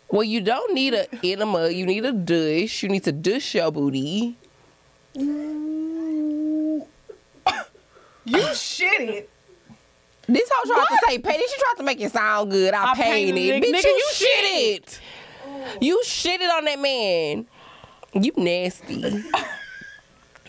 [0.08, 1.68] well, you don't need an enema.
[1.68, 2.82] You need a douche.
[2.82, 4.36] You need to douche your booty.
[5.14, 5.59] You
[8.54, 9.30] shit it.
[10.28, 10.88] This hoe tried What?
[10.88, 11.48] to say painted.
[11.48, 12.72] She tried to make it sound good.
[12.74, 13.64] I, I painted painted.
[13.64, 13.74] it.
[13.74, 15.00] Bitch, Nigga, you, you shit it.
[15.80, 17.46] You shit it on that man.
[18.12, 19.24] You nasty.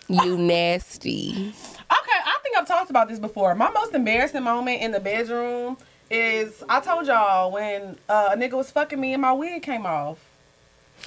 [0.10, 1.32] you nasty.
[1.32, 3.54] Okay, I think I've talked about this before.
[3.56, 5.78] My most embarrassing moment in the bedroom
[6.10, 9.86] is I told y'all when uh, a nigga was fucking me and my wig came
[9.86, 10.18] off.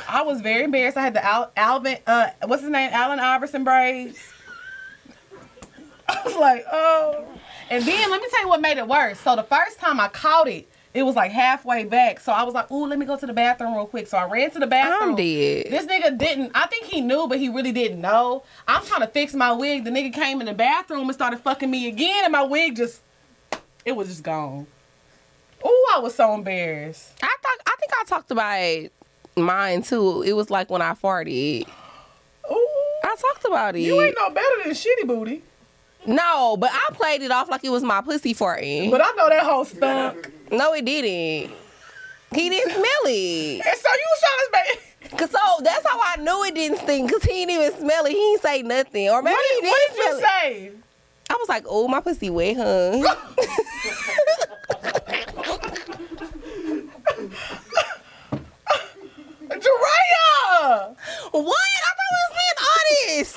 [0.09, 0.97] I was very embarrassed.
[0.97, 4.19] I had the Al- Alvin, uh, what's his name, Allen Iverson braids.
[6.09, 7.25] I was like, oh.
[7.71, 9.19] And then let me tell you what made it worse.
[9.21, 12.21] So the first time I caught it, it was like halfway back.
[12.21, 14.07] So I was like, ooh, let me go to the bathroom real quick.
[14.07, 15.11] So I ran to the bathroom.
[15.11, 15.67] I'm dead.
[15.71, 16.53] This nigga didn't.
[16.55, 18.45] I think he knew, but he really didn't know.
[18.69, 19.85] I'm trying to fix my wig.
[19.85, 23.01] The nigga came in the bathroom and started fucking me again, and my wig just,
[23.85, 24.67] it was just gone.
[25.67, 27.13] Ooh, I was so embarrassed.
[27.23, 28.91] I thought I think I talked about
[29.37, 30.23] mine too.
[30.23, 31.67] It was like when I farted.
[32.53, 32.69] Ooh,
[33.03, 33.81] I talked about it.
[33.81, 35.43] you ain't no better than shitty booty.
[36.07, 38.91] No, but I played it off like it was my pussy farting.
[38.91, 40.31] But I know that whole stunk.
[40.51, 41.53] no, it didn't.
[42.35, 43.65] He didn't smell it.
[43.67, 44.81] And so you was trying to make.
[45.19, 47.11] Cause so that's how I knew it didn't stink.
[47.13, 48.11] Cause he didn't even smell it.
[48.11, 49.09] He didn't say nothing.
[49.11, 50.25] Or maybe What he did, what did you it.
[50.25, 50.73] say?
[51.31, 53.15] I was like, oh, my pussy wet, huh?
[59.49, 60.95] Jiraiya!
[61.33, 61.67] what?
[61.85, 63.37] I thought we was being honest.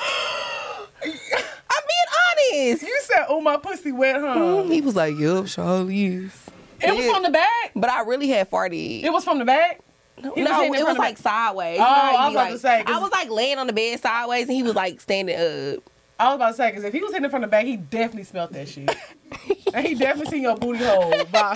[1.04, 2.84] I'm being honest.
[2.84, 3.58] You said, oh, my
[3.88, 4.36] pussy wet, huh?
[4.36, 4.72] Mm-hmm.
[4.72, 6.50] He was like, yup, Charlie is.
[6.82, 7.72] It was from the back?
[7.76, 9.04] But I really had farted.
[9.04, 9.82] It was from the back?
[10.22, 11.80] No, He was it it was like sideways.
[11.82, 13.74] Oh, You know I was about like, to say, I was like laying on the
[13.74, 15.84] bed sideways, and he was like standing up.
[16.20, 17.78] I was about to say, because if he was hitting it from the back, he
[17.78, 18.90] definitely smelled that shit.
[19.74, 21.14] and he definitely seen your booty hole.
[21.32, 21.56] By,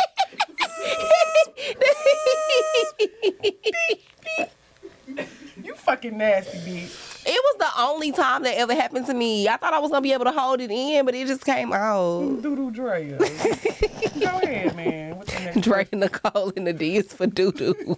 [5.64, 7.11] you fucking nasty, bitch.
[7.42, 9.48] It was the only time that ever happened to me.
[9.48, 11.74] I thought I was gonna be able to hold it in, but it just came
[11.74, 12.22] out.
[12.44, 13.18] Doodoo Drea.
[14.20, 15.18] Go ahead, man.
[15.18, 17.74] What's the next Dre Nicole in the D is for doo doo.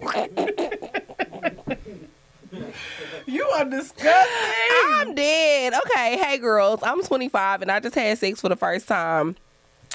[3.26, 4.86] You are disgusting.
[4.94, 5.74] I'm dead.
[5.74, 9.36] Okay, hey girls, I'm 25 and I just had sex for the first time.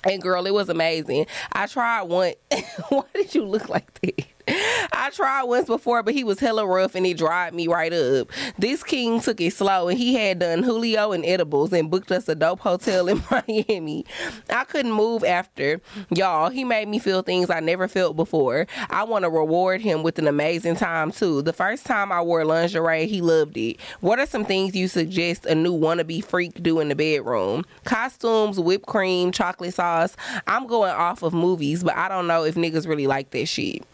[0.04, 1.26] And girl, it was amazing.
[1.52, 2.32] I tried one.
[2.88, 4.24] Why did you look like that?
[4.92, 8.30] I tried once before, but he was hella rough and he dried me right up.
[8.58, 12.28] This king took it slow and he had Don Julio and edibles and booked us
[12.28, 14.04] a dope hotel in Miami.
[14.50, 15.80] I couldn't move after.
[16.10, 18.66] Y'all, he made me feel things I never felt before.
[18.90, 21.42] I want to reward him with an amazing time too.
[21.42, 23.78] The first time I wore lingerie, he loved it.
[24.00, 27.64] What are some things you suggest a new wannabe freak do in the bedroom?
[27.84, 30.16] Costumes, whipped cream, chocolate sauce.
[30.46, 33.84] I'm going off of movies, but I don't know if niggas really like that shit.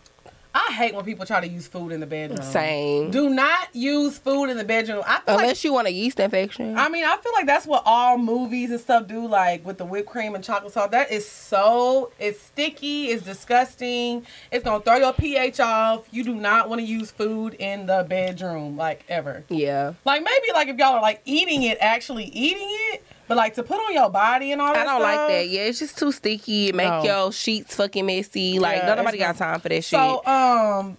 [0.57, 2.41] I hate when people try to use food in the bedroom.
[2.43, 3.11] Same.
[3.11, 5.03] Do not use food in the bedroom.
[5.05, 6.79] I feel like Unless you want a yeast infection.
[6.79, 9.85] I mean, I feel like that's what all movies and stuff do, like with the
[9.85, 10.91] whipped cream and chocolate sauce.
[10.91, 14.25] That is so it's sticky, it's disgusting.
[14.53, 16.07] It's gonna throw your pH off.
[16.13, 19.45] You do not want to use food in the bedroom, like ever.
[19.49, 19.95] yeah.
[20.05, 23.63] Like maybe like if y'all are like eating it, actually eating it, but like to
[23.63, 24.87] put on your body and all that.
[24.87, 25.49] I don't like that.
[25.49, 26.69] Yeah, it's just too sticky.
[26.69, 27.05] It make No.
[27.05, 28.59] your sheets fucking messy.
[28.59, 29.99] Like Yeah, nobody got time for that shit.
[29.99, 30.97] So um,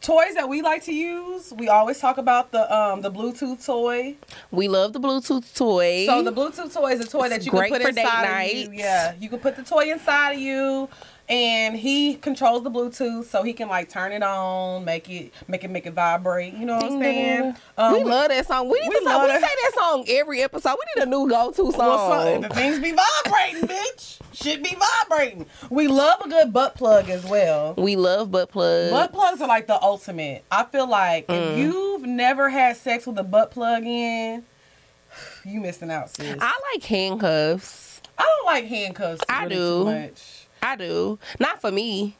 [0.00, 4.16] toys that we like to use, we always talk about the um the Bluetooth toy.
[4.50, 6.06] we love the Bluetooth toy.
[6.06, 8.24] So the Bluetooth toy is a toy It's that you can put for date inside
[8.46, 8.78] of you.
[8.78, 10.88] Yeah, you can put the toy inside of you,
[11.28, 15.64] and he controls the Bluetooth, so he can like turn it on, make it make
[15.64, 16.52] it make it vibrate.
[16.54, 17.56] You know what I'm ding, saying?
[17.78, 18.68] Um, we love that song.
[18.68, 19.40] We need we to song, we that.
[19.40, 20.76] say that song every episode.
[20.96, 21.78] We need a new go-to song.
[21.78, 24.18] well, so- the things be vibrating, bitch.
[24.34, 25.46] Should be vibrating.
[25.70, 27.74] We love a good butt plug as well.
[27.78, 28.90] we love butt plugs.
[28.90, 30.44] Butt plugs are like the ultimate.
[30.50, 31.52] I feel like Mm.
[31.52, 34.42] if you've never had sex with a butt plug in,
[35.44, 36.36] you missing out, sis.
[36.40, 38.00] I like handcuffs.
[38.18, 39.22] I don't like handcuffs.
[39.28, 39.78] I really do.
[39.78, 40.43] Too much.
[40.64, 41.18] I do.
[41.38, 42.16] Not for me.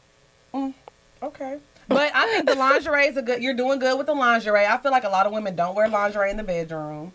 [0.52, 0.74] Mm,
[1.22, 1.58] okay.
[1.88, 3.42] But I think the lingerie is a good.
[3.42, 4.66] You're doing good with the lingerie.
[4.66, 7.12] I feel like a lot of women don't wear lingerie in the bedroom.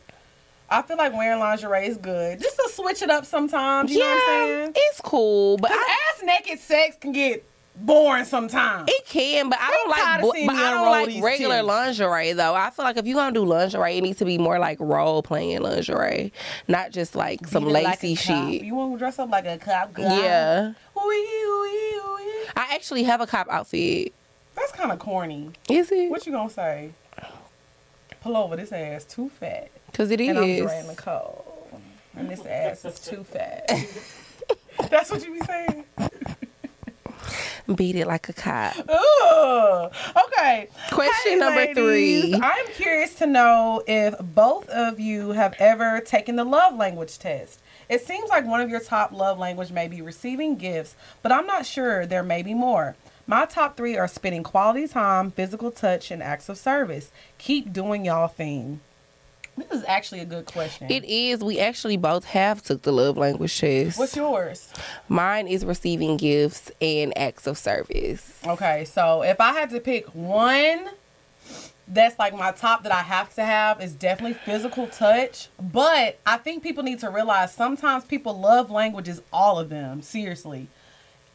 [0.69, 3.91] I feel like wearing lingerie is good, just to switch it up sometimes.
[3.91, 4.73] You know what I'm saying?
[4.75, 5.75] it's cool, but I,
[6.13, 7.43] ass naked sex can get
[7.75, 8.88] boring sometimes.
[8.91, 9.49] it can.
[9.49, 10.21] But I don't like.
[10.21, 11.65] bo- But I don't like regular titties.
[11.65, 12.53] lingerie though.
[12.53, 15.23] I feel like if you're gonna do lingerie, it needs to be more like role
[15.23, 16.32] playing lingerie,
[16.67, 18.25] not just like some Beat it like lacy cop.
[18.51, 18.61] shit.
[18.63, 19.93] You want to dress up like a cop?
[19.95, 20.05] Girl?
[20.05, 20.73] Yeah.
[22.56, 24.14] I actually have a cop outfit.
[24.56, 25.52] That's kind of corny.
[25.70, 26.10] Is it?
[26.10, 26.91] What you gonna say?
[28.22, 28.56] Pull over.
[28.56, 29.70] This ass too fat.
[29.88, 30.62] Because it And I'm is.
[30.64, 31.80] Dre Nicole.
[32.16, 33.70] And this ass is too fat.
[34.89, 35.86] That's what you be saying?
[37.76, 38.76] Beat it like a cop.
[38.78, 39.89] Ooh.
[40.26, 40.68] Okay.
[40.91, 41.76] Question Hey, number ladies.
[41.76, 42.39] three.
[42.41, 47.60] I'm curious to know if both of you have ever taken the love language test.
[47.90, 51.48] It seems like one of your top love language may be receiving gifts, but I'm
[51.48, 52.96] not sure there may be more.
[53.26, 57.12] My top three are spending quality time, physical touch, and acts of service.
[57.40, 58.80] Keep doing y'all thing.
[59.58, 60.90] This is actually a good question.
[60.90, 61.44] It is.
[61.44, 64.00] We actually both have took the love language test.
[64.00, 64.72] What's yours?
[65.10, 68.40] Mine is receiving gifts and acts of service.
[68.46, 70.90] Okay, so if I had to pick one
[71.92, 75.50] that's like my top that I have to have is definitely physical touch.
[75.60, 80.68] But I think people need to realize sometimes people love languages, all of them, seriously.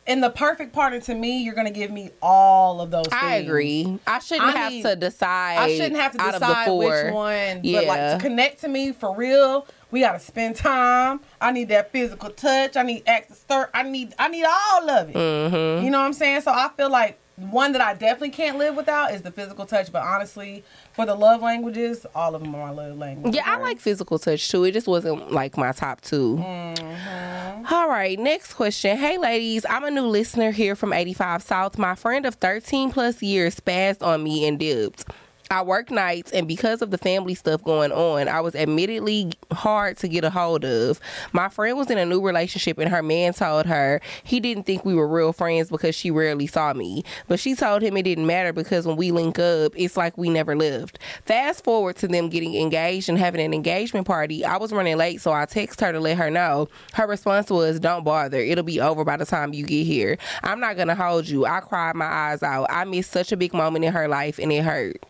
[0.07, 3.07] And the perfect partner to me, you're gonna give me all of those.
[3.11, 3.49] I things.
[3.49, 3.99] agree.
[4.07, 5.57] I shouldn't I have need- to decide.
[5.59, 7.57] I shouldn't have to out of the decide which one.
[7.63, 8.15] But like Yeah.
[8.17, 11.21] to connect to me for real, we gotta spend time.
[11.41, 12.77] I need that physical touch.
[12.77, 13.71] I need acts stir.
[13.73, 15.17] I need I need all of it.
[15.17, 15.85] Mm-hmm.
[15.87, 16.43] You know what I'm saying?
[16.43, 19.91] So I feel like one that I definitely can't live without is the physical touch.
[19.91, 20.62] But honestly,
[20.93, 23.35] for the love languages, all of them are my love languages.
[23.37, 24.64] Yeah, I like physical touch too.
[24.64, 27.72] It just wasn't like my top 2 Mhm.
[27.72, 28.97] All right, next question.
[28.97, 31.78] Hey, ladies, I'm a new listener here from 85 South.
[31.78, 35.05] My friend of 13 plus years spazzed on me and dipped.
[35.51, 39.99] I work nights, and because of the family stuff going on, I was admittedly hard
[39.99, 41.01] to get a hold of.
[41.32, 44.84] My friend was in a new relationship, and her man told her he didn't think
[44.84, 47.05] we were real friends because she rarely saw me.
[47.28, 50.30] But she told him it didn't matter because when we link up, it's like we
[50.30, 50.99] never lived.
[51.26, 54.45] Fast forward to them getting engaged and having an engagement party.
[54.45, 56.68] I was running late, so I text her to let her know.
[56.95, 58.38] Her response was, Don't bother.
[58.38, 60.16] It'll be over by the time you get here.
[60.42, 61.45] I'm not going to hold you.
[61.45, 62.66] I cried my eyes out.
[62.70, 65.05] I missed such a big moment in her life, and it hurt.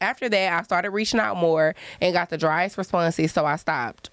[0.00, 4.10] After that, I started reaching out more and got the driest responses, so I stopped.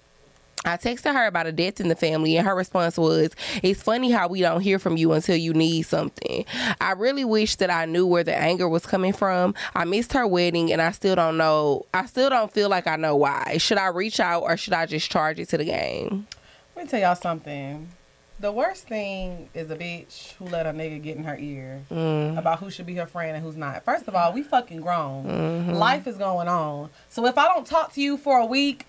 [0.66, 4.10] I texted her about a death in the family, and her response was, It's funny
[4.10, 6.46] how we don't hear from you until you need something.
[6.80, 9.54] I really wish that I knew where the anger was coming from.
[9.74, 11.84] I missed her wedding, and I still don't know.
[11.92, 13.58] I still don't feel like I know why.
[13.58, 16.26] Should I reach out or should I just charge it to the game?
[16.74, 17.88] Let me tell y'all something.
[18.40, 22.36] The worst thing is a bitch who let a nigga get in her ear Mm.
[22.36, 23.84] about who should be her friend and who's not.
[23.84, 25.24] First of all, we fucking grown.
[25.68, 25.74] Mhm.
[25.78, 26.90] Life is going on.
[27.08, 28.86] So if I don't talk to you for a week,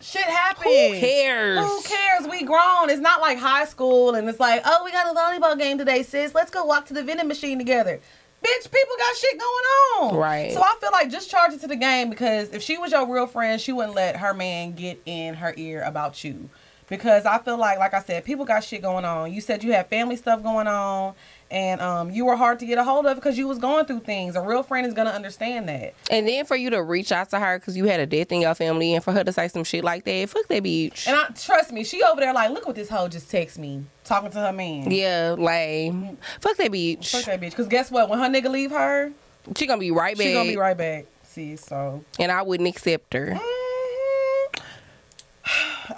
[0.00, 0.64] shit happens.
[0.66, 1.58] Who cares?
[1.58, 2.28] Who cares?
[2.28, 2.90] We grown.
[2.90, 6.02] It's not like high school and it's like, oh, we got a volleyball game today,
[6.04, 6.32] sis.
[6.34, 8.00] Let's go walk to the vending machine together.
[8.42, 9.64] Bitch, people got shit going
[10.12, 10.16] on.
[10.16, 10.52] Right.
[10.52, 13.06] So I feel like just charge it to the game because if she was your
[13.06, 16.48] real friend, she wouldn't let her man get in her ear about you.
[16.90, 19.32] Because I feel like, like I said, people got shit going on.
[19.32, 21.14] You said you had family stuff going on,
[21.50, 24.00] and um, you were hard to get a hold of because you was going through
[24.00, 24.34] things.
[24.36, 25.94] A real friend is gonna understand that.
[26.10, 28.40] And then for you to reach out to her because you had a death in
[28.40, 31.06] your family, and for her to say some shit like that, fuck that bitch.
[31.06, 33.84] And I trust me, she over there like, look what this hoe just text me,
[34.04, 34.90] talking to her man.
[34.90, 35.92] yeah, like
[36.40, 37.10] fuck that bitch.
[37.12, 37.54] Fuck that bitch.
[37.54, 38.08] Cause guess what?
[38.08, 39.12] When her nigga leave her,
[39.56, 41.06] She gonna be right back, she gonna be right back.
[41.22, 42.04] See, so.
[42.18, 43.38] and I wouldn't accept her.
[43.38, 43.59] Mhm.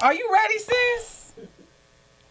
[0.01, 1.33] Are you ready, sis?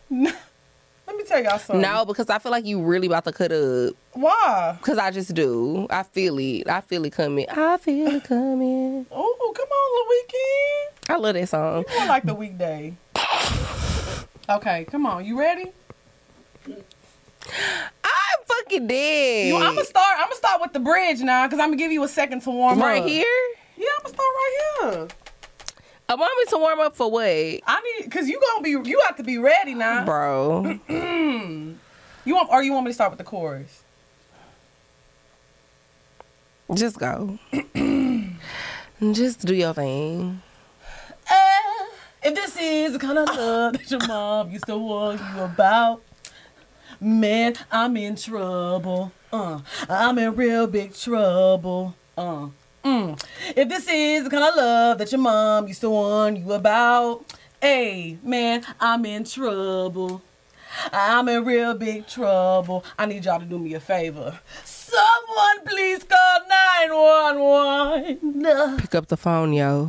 [0.10, 1.82] Let me tell y'all something.
[1.82, 3.94] No, because I feel like you really about to cut up.
[4.14, 4.78] Why?
[4.82, 5.88] Cause I just do.
[5.90, 6.68] I feel it.
[6.70, 7.46] I feel it coming.
[7.50, 9.06] I feel it coming.
[9.12, 11.14] Oh, come on, the Weeknd.
[11.14, 11.84] I love that song.
[11.90, 12.96] You more like the weekday.
[14.50, 15.26] Okay, come on.
[15.26, 15.72] You ready?
[16.68, 19.48] I'm fucking dead.
[19.48, 20.16] You, I'm gonna start.
[20.20, 22.52] I'm gonna start with the bridge now, cause I'm gonna give you a second to
[22.52, 23.04] warm right up.
[23.04, 23.26] Right here.
[23.78, 24.58] Yeah, I'm gonna start right
[24.94, 25.08] here.
[26.12, 29.16] A me to warm up for what, I need, cause you gonna be, you have
[29.16, 30.04] to be ready now.
[30.04, 30.78] bro?
[30.90, 31.78] you
[32.36, 33.84] want, or you want me to start with the chorus?
[36.74, 37.40] Just go.
[39.14, 40.42] just do your thing.
[41.30, 41.86] Eh,
[42.24, 46.02] if this is the kind of love that your mom used to warn you about,
[47.00, 49.14] man, I'm in trouble.
[49.32, 51.96] Uh, I'm in real big trouble.
[52.18, 52.48] Uh,
[52.84, 53.24] mm.
[53.56, 57.26] If this is the kind of love that your mom used to warn you about,
[57.62, 60.22] hey, man, I'm in trouble.
[60.92, 62.84] I'm in real big trouble.
[62.98, 64.40] I need y'all to do me a favor.
[64.64, 66.40] Someone please call
[66.94, 68.78] 911.
[68.80, 69.88] Pick up the phone, yo.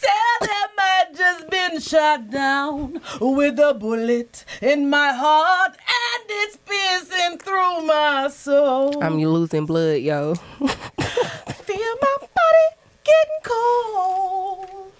[0.00, 6.56] Tell them I just been shot down with a bullet in my heart and it's
[6.58, 9.02] piercing through my soul.
[9.02, 10.34] I'm losing blood, yo.
[10.34, 12.16] Feel my
[13.08, 14.92] getting cold.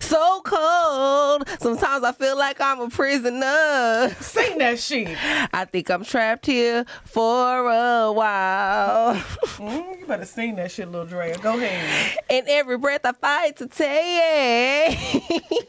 [0.00, 1.48] so cold.
[1.60, 4.10] Sometimes I feel like I'm a prisoner.
[4.20, 5.16] Sing that shit.
[5.52, 9.14] I think I'm trapped here for a while.
[9.56, 11.36] Mm, you better sing that shit, little Drea.
[11.38, 12.18] Go ahead.
[12.30, 14.98] and every breath I fight to take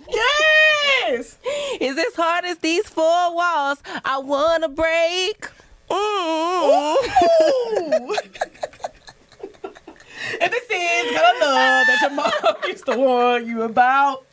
[0.09, 1.37] Yes!
[1.81, 5.49] is as hard as these four walls I wanna break.
[5.89, 6.97] Mm.
[10.41, 12.31] And this is of love that your mom
[12.67, 14.23] used to warn you about.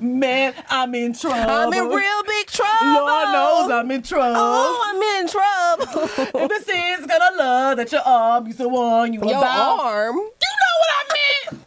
[0.00, 1.50] Man, I'm in trouble.
[1.50, 3.06] I'm in real big trouble.
[3.06, 4.34] Lord knows I'm in oh, trouble.
[4.36, 6.08] Oh, I'm in trouble.
[6.40, 9.80] And this is gonna love that your arm used to warn you Your about.
[9.80, 10.16] arm.
[10.16, 10.30] You know
[10.80, 11.04] what I
[11.50, 11.64] meant?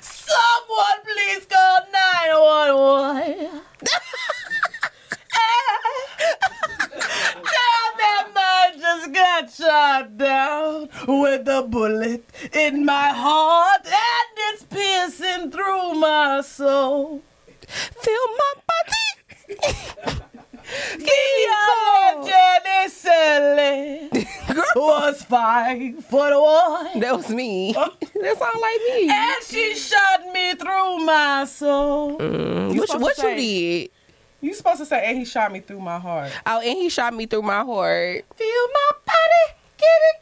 [0.00, 3.60] Someone please call 911.
[8.04, 15.50] Them I just got shot down with a bullet in my heart and it's piercing
[15.50, 17.22] through my soul.
[17.66, 20.20] Feel my body.
[22.26, 24.08] Jenny Sally
[24.76, 27.00] was five foot one.
[27.00, 27.72] That was me.
[27.72, 29.08] that sound like me.
[29.10, 32.18] And she shot me through my soul.
[32.18, 33.90] Mm, what supposed what you did?
[34.44, 36.30] You supposed to say, and he shot me through my heart.
[36.44, 38.26] Oh, and he shot me through my heart.
[38.36, 40.20] Feel my body getting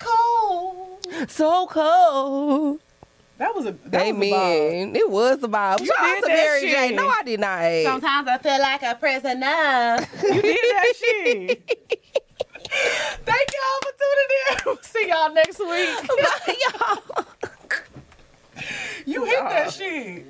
[1.18, 1.28] cold.
[1.30, 2.78] So cold.
[3.38, 4.32] That was a that was a vibe.
[4.32, 4.94] Amen.
[4.94, 5.80] It was a vibe.
[5.80, 6.68] You Shout out did to that Mary J.
[6.68, 6.94] shit.
[6.94, 7.82] No, I did not.
[7.82, 10.34] Sometimes I feel like a prisoner.
[10.34, 11.88] you did that shit.
[13.24, 14.58] Thank y'all for tuning in.
[14.66, 16.08] We'll see y'all next week.
[16.46, 17.24] Bye, y'all.
[19.04, 20.26] You hit that shit.